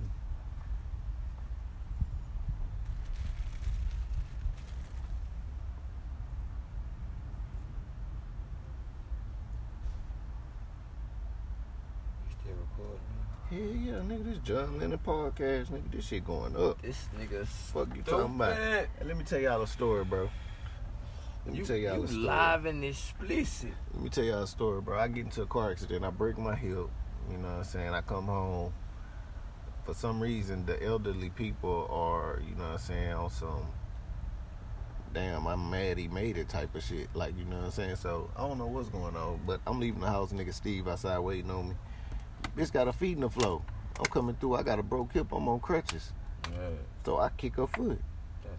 still 12.42 12.54
recording? 12.60 13.00
Hell 13.50 13.60
yeah, 13.60 14.00
nigga, 14.08 14.24
this 14.24 14.31
John 14.44 14.80
Lennon 14.80 14.98
podcast, 14.98 15.68
nigga, 15.68 15.92
this 15.92 16.08
shit 16.08 16.26
going 16.26 16.56
up. 16.56 16.82
This 16.82 17.08
nigga. 17.20 17.46
Fuck 17.46 17.96
you 17.96 18.02
talking 18.02 18.36
about? 18.36 18.56
Hey, 18.56 18.88
let 19.06 19.16
me 19.16 19.24
tell 19.24 19.40
y'all 19.40 19.62
a 19.62 19.68
story, 19.68 20.04
bro. 20.04 20.30
Let 21.46 21.54
me 21.54 21.60
You, 21.60 21.66
tell 21.66 21.76
y'all 21.76 21.98
you 21.98 22.04
a 22.04 22.08
story. 22.08 22.24
live 22.24 22.66
and 22.66 22.84
explicit. 22.84 23.74
Let 23.94 24.04
me 24.04 24.10
tell 24.10 24.24
y'all 24.24 24.44
a 24.44 24.48
story, 24.48 24.82
bro. 24.82 24.98
I 25.00 25.08
get 25.10 25.26
into 25.26 25.44
a 25.44 25.46
car 25.46 25.72
accident. 25.72 26.04
I 26.04 26.10
break 26.10 26.40
my 26.40 26.56
hip. 26.56 26.90
You 27.30 27.38
know 27.38 27.48
what 27.50 27.58
I'm 27.58 27.64
saying? 27.64 27.94
I 27.94 28.02
come 28.02 28.26
home. 28.26 28.74
For 29.86 29.94
some 29.94 30.20
reason, 30.20 30.66
the 30.66 30.82
elderly 30.84 31.30
people 31.30 31.88
are, 31.92 32.40
you 32.48 32.56
know 32.56 32.64
what 32.64 32.74
I'm 32.74 32.78
saying, 32.80 33.14
on 33.14 33.30
some 33.30 33.68
damn, 35.14 35.46
I'm 35.46 35.70
mad 35.70 35.98
he 35.98 36.08
made 36.08 36.38
it 36.38 36.48
type 36.48 36.74
of 36.74 36.82
shit. 36.84 37.08
Like, 37.14 37.38
you 37.38 37.44
know 37.46 37.58
what 37.58 37.66
I'm 37.66 37.72
saying? 37.72 37.96
So, 37.98 38.30
I 38.36 38.48
don't 38.48 38.58
know 38.58 38.68
what's 38.68 38.88
going 38.90 39.16
on, 39.16 39.42
but 39.46 39.60
I'm 39.68 39.80
leaving 39.80 40.00
the 40.00 40.08
house. 40.08 40.32
Nigga 40.32 40.54
Steve 40.54 40.88
outside 40.88 41.20
waiting 41.20 41.52
on 41.52 41.70
me. 41.70 41.76
Bitch 42.56 42.72
got 42.72 42.88
a 42.88 42.94
feet 42.94 43.16
in 43.18 43.22
the 43.22 43.30
flow. 43.30 43.64
I'm 44.00 44.06
coming 44.06 44.36
through. 44.40 44.56
I 44.56 44.64
got 44.64 44.80
a 44.80 44.84
broke 44.84 45.14
hip. 45.14 45.32
I'm 45.32 45.48
on 45.48 45.60
crutches. 45.60 46.12
Yeah, 46.52 46.70
So 47.06 47.18
I 47.20 47.30
kick 47.30 47.56
her 47.56 47.68
foot. 47.68 48.00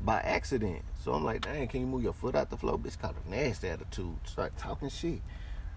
by 0.00 0.20
accident. 0.20 0.82
So 1.04 1.12
I'm 1.12 1.24
like, 1.24 1.42
dang, 1.42 1.68
can 1.68 1.80
you 1.80 1.86
move 1.86 2.02
your 2.02 2.12
foot 2.12 2.34
out 2.34 2.50
the 2.50 2.56
floor? 2.56 2.78
Bitch 2.78 3.00
got 3.00 3.14
a 3.26 3.30
nasty 3.30 3.68
attitude. 3.68 4.16
Start 4.24 4.56
talking 4.56 4.88
shit. 4.88 5.20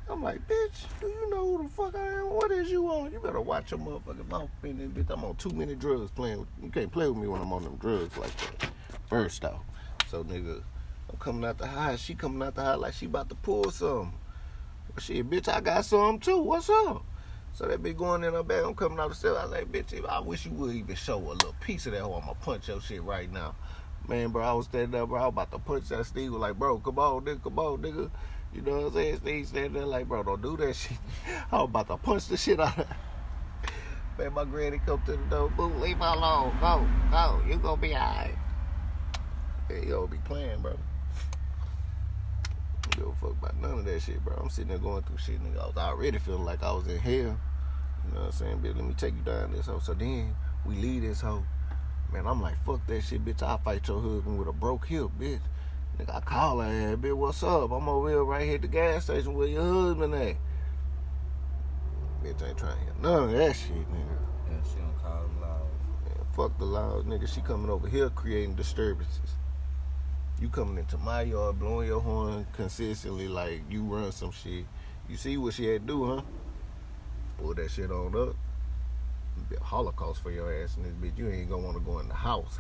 I'm 0.10 0.22
like, 0.22 0.48
bitch, 0.48 0.86
do 1.02 1.08
you 1.08 1.30
know 1.32 1.58
who 1.58 1.64
the 1.64 1.70
fuck 1.70 1.96
I 1.96 2.06
am? 2.20 2.30
What 2.30 2.52
is 2.52 2.70
you 2.70 2.88
on? 2.88 3.12
You 3.12 3.20
better 3.20 3.42
watch 3.42 3.72
your 3.72 3.80
motherfucking 3.80 4.30
mouth, 4.30 4.50
this 4.62 4.72
bitch. 4.74 5.10
I'm 5.10 5.24
on 5.24 5.36
too 5.36 5.50
many 5.50 5.74
drugs 5.74 6.12
playing. 6.12 6.40
With, 6.40 6.48
you 6.62 6.70
can't 6.70 6.92
play 6.92 7.08
with 7.08 7.18
me 7.18 7.28
when 7.28 7.42
I'm 7.42 7.52
on 7.52 7.64
them 7.64 7.76
drugs 7.78 8.16
like 8.18 8.36
that. 8.38 8.70
First 9.10 9.44
off. 9.46 9.62
So 10.10 10.24
nigga, 10.24 10.62
I'm 11.12 11.18
coming 11.18 11.44
out 11.44 11.58
the 11.58 11.66
high. 11.68 11.96
She 11.96 12.14
coming 12.14 12.42
out 12.48 12.54
the 12.56 12.62
high 12.64 12.76
like 12.76 12.94
she 12.94 13.08
about 13.08 13.30
to 13.30 13.36
pull 13.36 13.72
something. 13.72 14.14
Well, 14.90 15.00
shit, 15.00 15.28
bitch, 15.28 15.48
I 15.52 15.60
got 15.60 15.86
some 15.86 16.20
too. 16.20 16.38
What's 16.40 16.70
up? 16.70 17.04
So 17.56 17.66
that 17.68 17.82
bitch 17.82 17.96
going 17.96 18.26
in 18.26 18.34
her 18.34 18.44
bag. 18.44 18.66
I'm 18.66 18.76
coming 18.76 19.00
out 19.00 19.08
the 19.08 19.16
cell. 19.16 19.38
I 19.38 19.46
like, 19.46 19.72
bitch, 19.72 20.06
I 20.06 20.20
wish 20.20 20.46
you 20.46 20.52
would 20.52 20.76
even 20.76 20.94
show 20.94 21.18
a 21.18 21.32
little 21.32 21.56
piece 21.62 21.86
of 21.86 21.94
that 21.94 22.02
hoe. 22.02 22.16
I'm 22.16 22.20
gonna 22.20 22.36
punch 22.42 22.68
your 22.68 22.82
shit 22.82 23.02
right 23.02 23.32
now. 23.32 23.56
Man, 24.10 24.32
bro, 24.32 24.44
I 24.44 24.52
was 24.52 24.66
standing 24.66 25.00
up, 25.00 25.08
bro. 25.08 25.22
I 25.22 25.24
was 25.24 25.30
about 25.30 25.52
to 25.52 25.60
punch 25.60 25.88
that 25.88 26.06
Steve 26.06 26.34
was 26.34 26.42
like, 26.42 26.60
bro, 26.60 26.80
come 26.80 27.00
on, 27.00 27.24
nigga, 27.24 27.42
come 27.42 27.58
on, 27.58 27.82
nigga. 27.82 28.12
You 28.54 28.62
know 28.62 28.76
what 28.76 28.86
I'm 28.88 28.94
saying? 28.94 29.18
Steve 29.18 29.48
standing 29.48 29.72
there 29.72 29.86
like, 29.86 30.06
bro, 30.06 30.24
don't 30.24 30.42
do 30.42 30.58
that 30.58 30.76
shit. 30.76 30.98
I 31.52 31.62
was 31.62 31.70
about 31.70 31.88
to 31.88 31.96
punch 31.96 32.28
the 32.28 32.36
shit 32.36 32.60
out 32.60 32.78
of 32.78 32.88
her. 32.88 32.98
Man, 34.18 34.34
my 34.34 34.44
granny 34.44 34.82
come 34.86 35.02
to 35.06 35.14
the 35.14 35.18
door. 35.18 35.50
Boo, 35.50 35.68
leave 35.76 35.98
her 36.00 36.14
alone. 36.14 36.58
Go, 36.60 36.86
go. 37.10 37.42
You 37.48 37.56
gonna 37.56 37.82
be 37.82 37.94
alright. 37.94 38.36
Yeah, 39.70 39.78
you 39.78 39.92
don't 39.92 40.12
be 40.12 40.18
playing, 40.18 40.60
bro. 40.60 40.78
Give 42.96 43.08
a 43.08 43.14
fuck 43.16 43.32
about 43.32 43.60
none 43.60 43.80
of 43.80 43.86
that 43.86 44.02
shit, 44.02 44.24
bro. 44.24 44.36
I'm 44.42 44.50
sitting 44.50 44.70
there 44.70 44.78
going 44.78 45.04
through 45.04 45.18
shit, 45.18 45.44
nigga. 45.44 45.62
I 45.62 45.68
was 45.68 45.78
already 45.78 46.18
feeling 46.18 46.46
like 46.46 46.64
I 46.64 46.72
was 46.72 46.88
in 46.88 46.98
hell. 46.98 47.14
You 47.14 48.14
know 48.14 48.22
what 48.22 48.26
I'm 48.28 48.32
saying? 48.32 48.60
Bitch, 48.60 48.76
let 48.76 48.86
me 48.86 48.94
take 48.94 49.16
you 49.16 49.22
down 49.22 49.52
this 49.52 49.66
hoe. 49.66 49.80
So 49.80 49.94
then 49.94 50.34
we 50.66 50.76
leave 50.76 51.02
this 51.02 51.20
hoe. 51.20 51.44
Man, 52.14 52.26
I'm 52.26 52.42
like, 52.42 52.56
fuck 52.64 52.86
that 52.88 53.02
shit, 53.02 53.26
bitch. 53.26 53.44
I'll 53.44 53.58
fight 53.58 53.86
your 53.88 54.00
husband 54.02 54.38
with 54.38 54.48
a 54.48 54.54
broke 54.54 54.86
hip, 54.86 55.10
bitch. 55.20 55.42
Nigga, 56.00 56.16
I 56.16 56.20
call 56.22 56.60
her 56.60 56.68
ass, 56.68 56.96
bitch, 56.96 57.18
what's 57.18 57.44
up? 57.44 57.72
I'm 57.72 57.90
over 57.90 58.10
here 58.10 58.24
right 58.24 58.46
here 58.46 58.56
at 58.56 58.62
the 58.62 58.68
gas 58.68 59.06
station 59.06 59.34
where 59.34 59.48
your 59.48 59.64
husband 59.64 60.14
at. 60.14 60.38
Bitch 62.24 62.48
ain't 62.48 62.58
trying 62.58 62.78
to 62.78 62.84
hear 62.84 62.94
none 63.02 63.24
of 63.24 63.32
that 63.32 63.56
shit, 63.56 63.72
nigga. 63.72 64.18
Yeah, 64.50 64.58
she 64.64 64.80
don't 64.80 64.98
call 65.02 65.22
them 65.24 65.42
loud. 65.42 65.68
Man, 66.06 66.26
fuck 66.34 66.58
the 66.58 66.66
loud 66.66 67.06
nigga. 67.08 67.28
She 67.28 67.42
coming 67.42 67.70
over 67.70 67.90
here 67.90 68.10
creating 68.10 68.56
disturbances. 68.56 69.36
You 70.40 70.50
coming 70.50 70.78
into 70.78 70.98
my 70.98 71.22
yard, 71.22 71.60
blowing 71.60 71.88
your 71.88 72.02
horn 72.02 72.46
consistently 72.52 73.28
like 73.28 73.62
you 73.70 73.84
run 73.84 74.12
some 74.12 74.32
shit. 74.32 74.66
You 75.08 75.16
see 75.16 75.38
what 75.38 75.54
she 75.54 75.66
had 75.66 75.82
to 75.82 75.88
do, 75.88 76.06
huh? 76.06 76.22
Pull 77.38 77.54
that 77.56 77.72
shit 77.72 77.90
on 77.90 78.16
up. 78.16 78.36
Be 79.50 79.56
a 79.56 79.64
holocaust 79.64 80.22
for 80.22 80.32
your 80.32 80.54
ass 80.64 80.78
in 80.78 80.84
this 80.84 80.94
bitch. 80.94 81.18
You 81.18 81.30
ain't 81.30 81.50
gonna 81.50 81.66
wanna 81.66 81.80
go 81.80 82.00
in 82.00 82.08
the 82.08 82.16
house. 82.16 82.60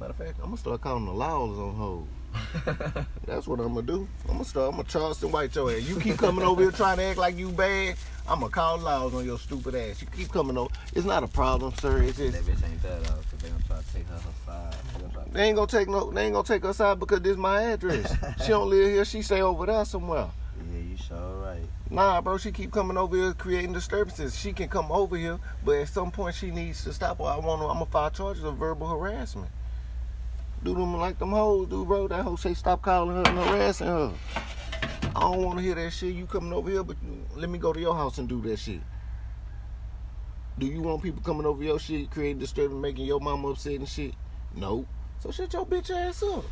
Matter 0.00 0.10
of 0.10 0.16
fact, 0.16 0.38
I'm 0.38 0.46
gonna 0.46 0.56
start 0.56 0.80
calling 0.80 1.06
the 1.06 1.12
laws 1.12 1.58
on 1.58 1.74
hoes. 1.74 2.21
That's 3.26 3.46
what 3.46 3.60
I'm 3.60 3.74
gonna 3.74 3.82
do. 3.82 4.08
I'm 4.28 4.34
gonna 4.34 4.44
start. 4.44 4.68
I'm 4.70 4.76
gonna 4.76 4.88
Charleston 4.88 5.30
White 5.32 5.54
your 5.54 5.70
ass. 5.70 5.82
You 5.82 5.98
keep 6.00 6.18
coming 6.18 6.44
over 6.44 6.62
here 6.62 6.70
trying 6.70 6.98
to 6.98 7.04
act 7.04 7.18
like 7.18 7.36
you 7.36 7.50
bad. 7.50 7.96
I'm 8.28 8.40
gonna 8.40 8.50
call 8.52 8.78
laws 8.78 9.14
on 9.14 9.24
your 9.24 9.38
stupid 9.38 9.74
ass. 9.74 10.00
You 10.00 10.08
keep 10.08 10.30
coming 10.32 10.56
over. 10.56 10.70
It's 10.94 11.04
not 11.04 11.22
a 11.22 11.28
problem, 11.28 11.74
sir. 11.80 12.02
It's 12.02 12.16
just 12.18 12.32
That 12.32 12.44
bitch 12.44 12.70
ain't 12.70 12.82
that 12.82 13.10
up, 13.10 13.16
cause 13.30 13.40
they 13.40 13.48
gonna 13.48 13.62
try 13.66 13.78
to 13.78 13.92
take 13.92 14.06
her 14.08 14.14
her 14.14 14.30
side. 14.46 14.74
They 14.94 15.00
gonna 15.00 15.12
try 15.12 15.24
to- 15.24 15.30
they 15.30 15.42
ain't 15.44 15.56
gonna 15.56 15.66
take 15.66 15.88
no. 15.88 16.10
They 16.10 16.24
ain't 16.24 16.32
gonna 16.34 16.46
take 16.46 16.64
us 16.64 16.76
side 16.76 16.98
because 17.00 17.20
this 17.20 17.36
my 17.36 17.62
address. 17.62 18.14
she 18.42 18.48
don't 18.48 18.68
live 18.70 18.90
here. 18.90 19.04
She 19.04 19.22
stay 19.22 19.40
over 19.42 19.66
there 19.66 19.84
somewhere. 19.84 20.28
Yeah, 20.72 20.78
you 20.78 20.96
sure 20.96 21.42
right. 21.42 21.62
Nah, 21.90 22.20
bro. 22.20 22.38
She 22.38 22.52
keep 22.52 22.70
coming 22.70 22.96
over 22.96 23.16
here 23.16 23.32
creating 23.34 23.72
disturbances. 23.72 24.38
She 24.38 24.52
can 24.52 24.68
come 24.68 24.90
over 24.92 25.16
here, 25.16 25.38
but 25.64 25.72
at 25.78 25.88
some 25.88 26.10
point 26.10 26.34
she 26.36 26.50
needs 26.50 26.84
to 26.84 26.92
stop. 26.92 27.18
Or 27.20 27.28
I 27.28 27.36
want 27.36 27.60
to. 27.60 27.66
I'm 27.66 27.74
gonna 27.74 27.86
file 27.86 28.10
charges 28.10 28.44
of 28.44 28.56
verbal 28.56 28.88
harassment. 28.88 29.48
Do 30.64 30.74
them 30.74 30.96
like 30.96 31.18
them 31.18 31.30
hoes 31.30 31.68
do, 31.68 31.84
bro. 31.84 32.06
That 32.08 32.22
hoe 32.22 32.36
say 32.36 32.54
stop 32.54 32.82
calling 32.82 33.16
her 33.16 33.22
and 33.28 33.38
harassing 33.38 33.88
her. 33.88 34.12
I 35.14 35.20
don't 35.20 35.42
want 35.42 35.58
to 35.58 35.64
hear 35.64 35.74
that 35.74 35.90
shit. 35.90 36.14
You 36.14 36.26
coming 36.26 36.52
over 36.52 36.70
here, 36.70 36.84
but 36.84 36.96
let 37.34 37.50
me 37.50 37.58
go 37.58 37.72
to 37.72 37.80
your 37.80 37.94
house 37.94 38.18
and 38.18 38.28
do 38.28 38.40
that 38.42 38.58
shit. 38.58 38.80
Do 40.58 40.66
you 40.66 40.80
want 40.80 41.02
people 41.02 41.22
coming 41.22 41.46
over 41.46 41.62
your 41.62 41.78
shit, 41.78 42.10
creating 42.10 42.38
disturbance, 42.38 42.80
making 42.80 43.06
your 43.06 43.20
mama 43.20 43.48
upset 43.48 43.74
and 43.74 43.88
shit? 43.88 44.14
No. 44.54 44.86
So 45.18 45.30
shut 45.30 45.52
your 45.52 45.66
bitch 45.66 45.90
ass 45.90 46.22
up. 46.22 46.44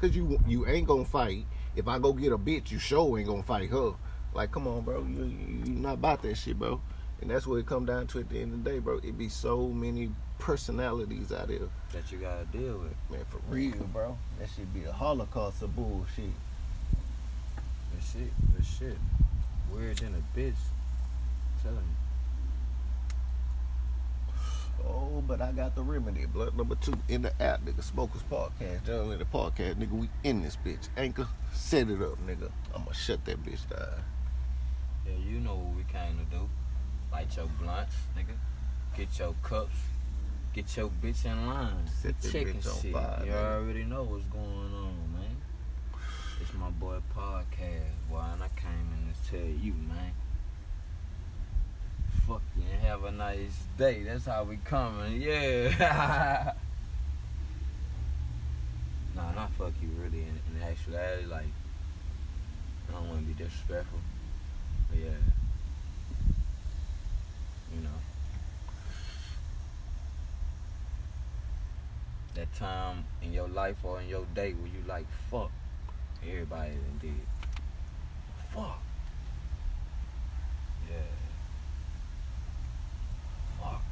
Cause 0.00 0.14
you 0.14 0.38
you 0.46 0.66
ain't 0.66 0.86
gonna 0.86 1.04
fight. 1.04 1.46
If 1.74 1.88
I 1.88 1.98
go 1.98 2.12
get 2.12 2.32
a 2.32 2.38
bitch, 2.38 2.70
you 2.70 2.78
sure 2.78 3.18
ain't 3.18 3.28
gonna 3.28 3.42
fight 3.42 3.70
her. 3.70 3.92
Like, 4.34 4.52
come 4.52 4.68
on, 4.68 4.82
bro. 4.82 5.02
You 5.02 5.24
you, 5.24 5.72
not 5.72 5.94
about 5.94 6.22
that 6.22 6.36
shit, 6.36 6.58
bro. 6.58 6.80
And 7.20 7.30
that's 7.30 7.46
what 7.46 7.56
it 7.56 7.66
come 7.66 7.86
down 7.86 8.06
to 8.08 8.20
at 8.20 8.28
the 8.28 8.40
end 8.40 8.52
of 8.52 8.62
the 8.62 8.70
day, 8.70 8.78
bro. 8.78 8.98
It 8.98 9.16
be 9.16 9.28
so 9.28 9.68
many 9.68 10.10
personalities 10.38 11.32
out 11.32 11.48
there. 11.48 11.68
That 11.96 12.12
you 12.12 12.18
gotta 12.18 12.44
deal 12.52 12.76
with. 12.76 12.92
Man, 13.10 13.24
for 13.30 13.40
real, 13.48 13.72
bro. 13.90 14.18
That 14.38 14.50
should 14.54 14.74
be 14.74 14.84
a 14.84 14.92
holocaust 14.92 15.62
of 15.62 15.74
bullshit. 15.74 16.26
This 17.94 18.12
shit, 18.12 18.30
this 18.54 18.66
shit. 18.78 18.98
Weird 19.72 19.96
than 19.96 20.14
a 20.14 20.38
bitch. 20.38 20.52
I'm 20.52 21.62
telling 21.62 21.88
you. 24.36 24.86
Oh, 24.86 25.24
but 25.26 25.40
I 25.40 25.52
got 25.52 25.74
the 25.74 25.82
remedy. 25.82 26.26
Blood 26.26 26.54
number 26.54 26.74
two 26.74 26.92
in 27.08 27.22
the 27.22 27.32
app, 27.42 27.64
nigga. 27.64 27.82
Smokers 27.82 28.22
Podcast. 28.30 28.86
In 28.86 29.18
the 29.18 29.24
podcast, 29.24 29.76
nigga. 29.76 29.92
We 29.92 30.10
in 30.22 30.42
this 30.42 30.58
bitch. 30.62 30.88
Anchor, 30.98 31.26
set 31.54 31.88
it 31.88 32.02
up, 32.02 32.18
nigga. 32.26 32.50
I'ma 32.74 32.92
shut 32.92 33.24
that 33.24 33.42
bitch 33.42 33.66
down. 33.70 33.88
Yeah, 35.06 35.14
you 35.26 35.40
know 35.40 35.54
what 35.54 35.74
we 35.74 35.84
came 35.90 36.18
to 36.18 36.24
do. 36.36 36.46
Light 37.10 37.34
your 37.34 37.46
blunts, 37.58 37.96
nigga. 38.14 38.36
Get 38.98 39.18
your 39.18 39.34
cups. 39.42 39.78
Get 40.56 40.74
your 40.74 40.88
bitch 40.88 41.26
in 41.26 41.46
line. 41.46 41.86
Set 42.00 42.18
that 42.18 42.32
Chicken 42.32 42.54
bitch 42.54 42.74
on 42.74 42.80
shit. 42.80 42.92
fire, 42.94 43.22
you 43.26 43.30
nigga. 43.30 43.56
already 43.56 43.84
know 43.84 44.02
what's 44.04 44.24
going 44.24 44.42
on, 44.42 45.12
man. 45.12 45.36
It's 46.40 46.54
my 46.54 46.70
boy 46.70 46.96
podcast, 47.14 47.92
boy, 48.08 48.22
and 48.32 48.42
I 48.42 48.48
came 48.56 48.88
in 48.96 49.12
to 49.12 49.30
tell 49.30 49.62
you, 49.62 49.74
man. 49.74 50.12
Fuck 52.26 52.40
you 52.56 52.62
and 52.72 52.80
have 52.80 53.04
a 53.04 53.10
nice 53.10 53.64
day. 53.76 54.02
That's 54.04 54.24
how 54.24 54.44
we 54.44 54.56
coming, 54.64 55.20
yeah. 55.20 55.74
nah, 59.14 59.32
not 59.32 59.52
fuck 59.58 59.74
you, 59.82 59.90
really. 60.02 60.22
In, 60.22 60.40
in 60.56 60.62
actuality, 60.62 61.26
like, 61.26 61.52
I 62.88 62.92
don't 62.92 63.08
want 63.10 63.20
to 63.20 63.26
be 63.26 63.34
disrespectful, 63.34 63.98
but 64.88 65.00
yeah, 65.00 65.20
you 67.74 67.82
know. 67.82 67.90
That 72.36 72.52
time 72.54 73.04
in 73.22 73.32
your 73.32 73.48
life 73.48 73.76
or 73.82 74.00
in 74.00 74.08
your 74.08 74.24
day 74.34 74.52
where 74.52 74.68
you 74.68 74.82
like, 74.86 75.06
fuck, 75.30 75.50
everybody 76.22 76.72
did. 77.00 77.12
Fuck. 78.52 78.78
Yeah. 80.88 80.96
Fuck. 83.58 83.82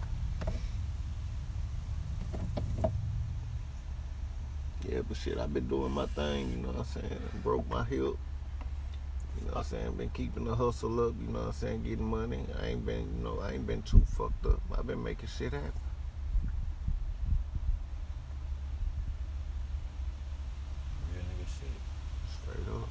Yeah, 4.87 5.01
but 5.09 5.17
shit, 5.17 5.39
I've 5.39 5.55
been 5.55 5.67
doing 5.67 5.93
my 5.93 6.05
thing, 6.07 6.51
you 6.51 6.57
know 6.59 6.69
what 6.69 6.79
I'm 6.79 6.85
saying? 6.85 7.21
Broke 7.43 7.69
my 7.71 7.85
hip. 7.85 7.99
You 9.41 9.47
know 9.47 9.53
what 9.53 9.57
I'm 9.57 9.65
saying? 9.65 9.93
Been 9.93 10.11
keeping 10.11 10.45
the 10.45 10.55
hustle 10.55 11.09
up, 11.09 11.15
you 11.21 11.33
know 11.33 11.41
what 11.41 11.47
I'm 11.49 11.53
saying? 11.53 11.83
Getting 11.85 12.05
money. 12.05 12.45
I 12.63 12.67
ain't 12.69 12.85
been, 12.85 13.11
you 13.17 13.25
know, 13.25 13.41
I 13.41 13.53
ain't 13.53 13.67
been 13.67 13.83
too 13.83 14.03
fucked 14.07 14.47
up. 14.47 14.61
I've 14.77 14.87
been 14.87 15.03
making 15.03 15.29
shit 15.29 15.53
happen. 15.53 15.73
Real 21.13 21.23
nigga 21.23 21.47
shit. 21.49 21.69
Straight 22.43 22.69
up. 22.75 22.89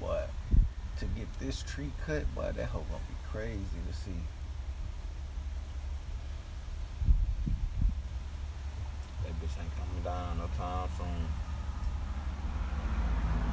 Boy, 0.00 0.22
to 0.98 1.04
get 1.04 1.26
this 1.58 1.72
tree 1.72 1.90
cut, 2.06 2.22
boy, 2.34 2.52
that 2.54 2.66
hoe 2.66 2.84
gonna 2.90 3.02
be 3.08 3.14
crazy 3.32 3.58
to 3.88 3.94
see. 3.96 4.10
That 9.24 9.32
bitch 9.40 9.60
ain't 9.60 9.76
coming 9.76 10.02
down 10.04 10.38
no 10.38 10.46
time 10.56 10.88
soon. 10.96 11.06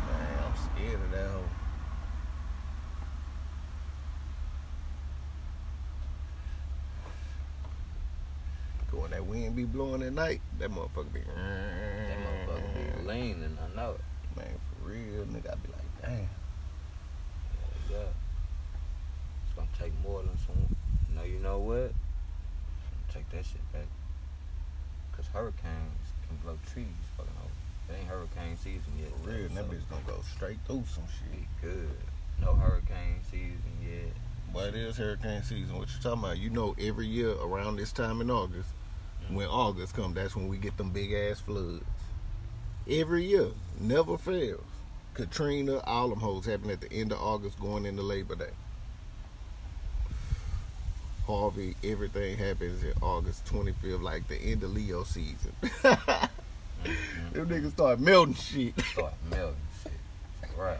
Man, 0.07 0.43
I'm 0.45 0.55
scared 0.55 1.01
of 1.01 1.11
that 1.11 1.29
hoe. 1.29 1.49
When 8.91 9.11
that 9.11 9.25
wind 9.25 9.55
be 9.55 9.65
blowing 9.65 10.01
at 10.03 10.13
night, 10.13 10.41
that 10.57 10.71
motherfucker 10.71 11.13
be. 11.13 11.19
That 11.19 12.17
motherfucker 12.17 12.73
be 12.73 13.07
leaning, 13.07 13.57
I 13.61 13.75
know 13.75 13.91
it. 13.91 14.01
Man, 14.37 14.47
for 14.69 14.89
real, 14.89 15.25
nigga, 15.25 15.51
I 15.51 15.55
be 15.55 15.71
like, 15.71 16.01
damn. 16.01 16.11
Yeah, 16.11 16.27
yeah. 17.91 17.97
It's 19.45 19.53
gonna 19.55 19.64
take 19.79 19.93
more 20.03 20.21
than 20.21 20.37
some. 20.45 20.75
No, 21.15 21.23
you 21.23 21.39
know 21.39 21.59
what? 21.59 21.91
Take 23.13 23.29
that 23.31 23.45
shit 23.45 23.61
back. 23.71 23.87
Cause 25.15 25.27
hurricanes 25.27 26.11
can 26.27 26.37
blow 26.43 26.57
trees 26.71 26.87
fucking 27.15 27.31
over. 27.39 27.93
It 27.93 27.99
ain't 27.99 28.09
hurricane 28.09 28.57
season 28.57 28.91
yet. 28.99 29.09
For 29.23 29.29
real, 29.29 29.47
though, 29.47 29.55
that 29.55 29.65
so 29.65 29.71
bitch 29.71 29.89
gonna 29.89 30.01
go 30.07 30.21
straight 30.35 30.57
through 30.65 30.83
some 30.87 31.05
shit. 31.07 31.45
Good. 31.61 31.97
No 32.41 32.53
hurricane 32.53 33.21
season 33.29 33.77
yet. 33.81 34.11
But 34.53 34.69
it 34.69 34.75
is 34.75 34.97
hurricane 34.97 35.43
season. 35.43 35.77
What 35.77 35.87
you 35.87 36.01
talking 36.01 36.19
about? 36.19 36.37
You 36.37 36.49
know, 36.49 36.75
every 36.79 37.07
year 37.07 37.31
around 37.31 37.77
this 37.77 37.91
time 37.91 38.21
in 38.21 38.29
August, 38.29 38.69
when 39.29 39.47
August 39.47 39.95
come, 39.95 40.13
that's 40.13 40.35
when 40.35 40.47
we 40.47 40.57
get 40.57 40.77
them 40.77 40.91
big 40.91 41.13
ass 41.13 41.39
floods. 41.39 41.83
Every 42.89 43.25
year, 43.25 43.47
never 43.79 44.17
fails. 44.17 44.61
Katrina, 45.13 45.79
all 45.85 46.09
them 46.09 46.19
hoes 46.19 46.45
happen 46.45 46.69
at 46.69 46.81
the 46.81 46.91
end 46.91 47.11
of 47.11 47.19
August, 47.19 47.59
going 47.59 47.85
into 47.85 48.01
Labor 48.01 48.35
Day. 48.35 48.51
Harvey, 51.27 51.75
everything 51.83 52.37
happens 52.37 52.83
in 52.83 52.93
August 53.01 53.45
25th, 53.45 54.01
like 54.01 54.27
the 54.27 54.35
end 54.37 54.63
of 54.63 54.73
Leo 54.73 55.03
season. 55.03 55.51
Mm-hmm. 56.85 57.33
Them 57.33 57.49
niggas 57.49 57.71
start 57.71 57.99
melting 57.99 58.35
shit. 58.35 58.79
Start 58.79 59.13
melting 59.31 59.55
shit. 59.81 59.91
Right. 60.55 60.79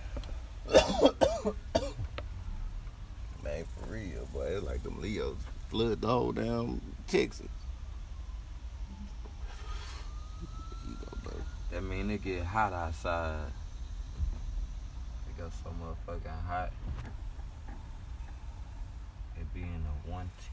Man, 3.44 3.64
for 3.64 3.92
real, 3.92 4.28
boy. 4.32 4.44
It's 4.44 4.64
like 4.64 4.84
them 4.84 5.02
Leos 5.02 5.36
flood 5.70 6.02
the 6.02 6.08
whole 6.08 6.32
damn 6.32 6.80
Texas. 7.08 7.48
You 10.88 10.96
go, 11.02 11.18
bro. 11.24 11.34
That 11.72 11.82
mean 11.82 12.12
it 12.12 12.24
get 12.24 12.44
hot 12.44 12.72
outside. 12.72 13.48
It 15.30 15.42
got 15.42 15.52
so 15.64 15.72
motherfucking 15.82 16.46
hot. 16.48 16.72
It 19.56 19.60
be 19.60 19.62
in 19.62 19.84
the 19.84 20.12
110. 20.12 20.46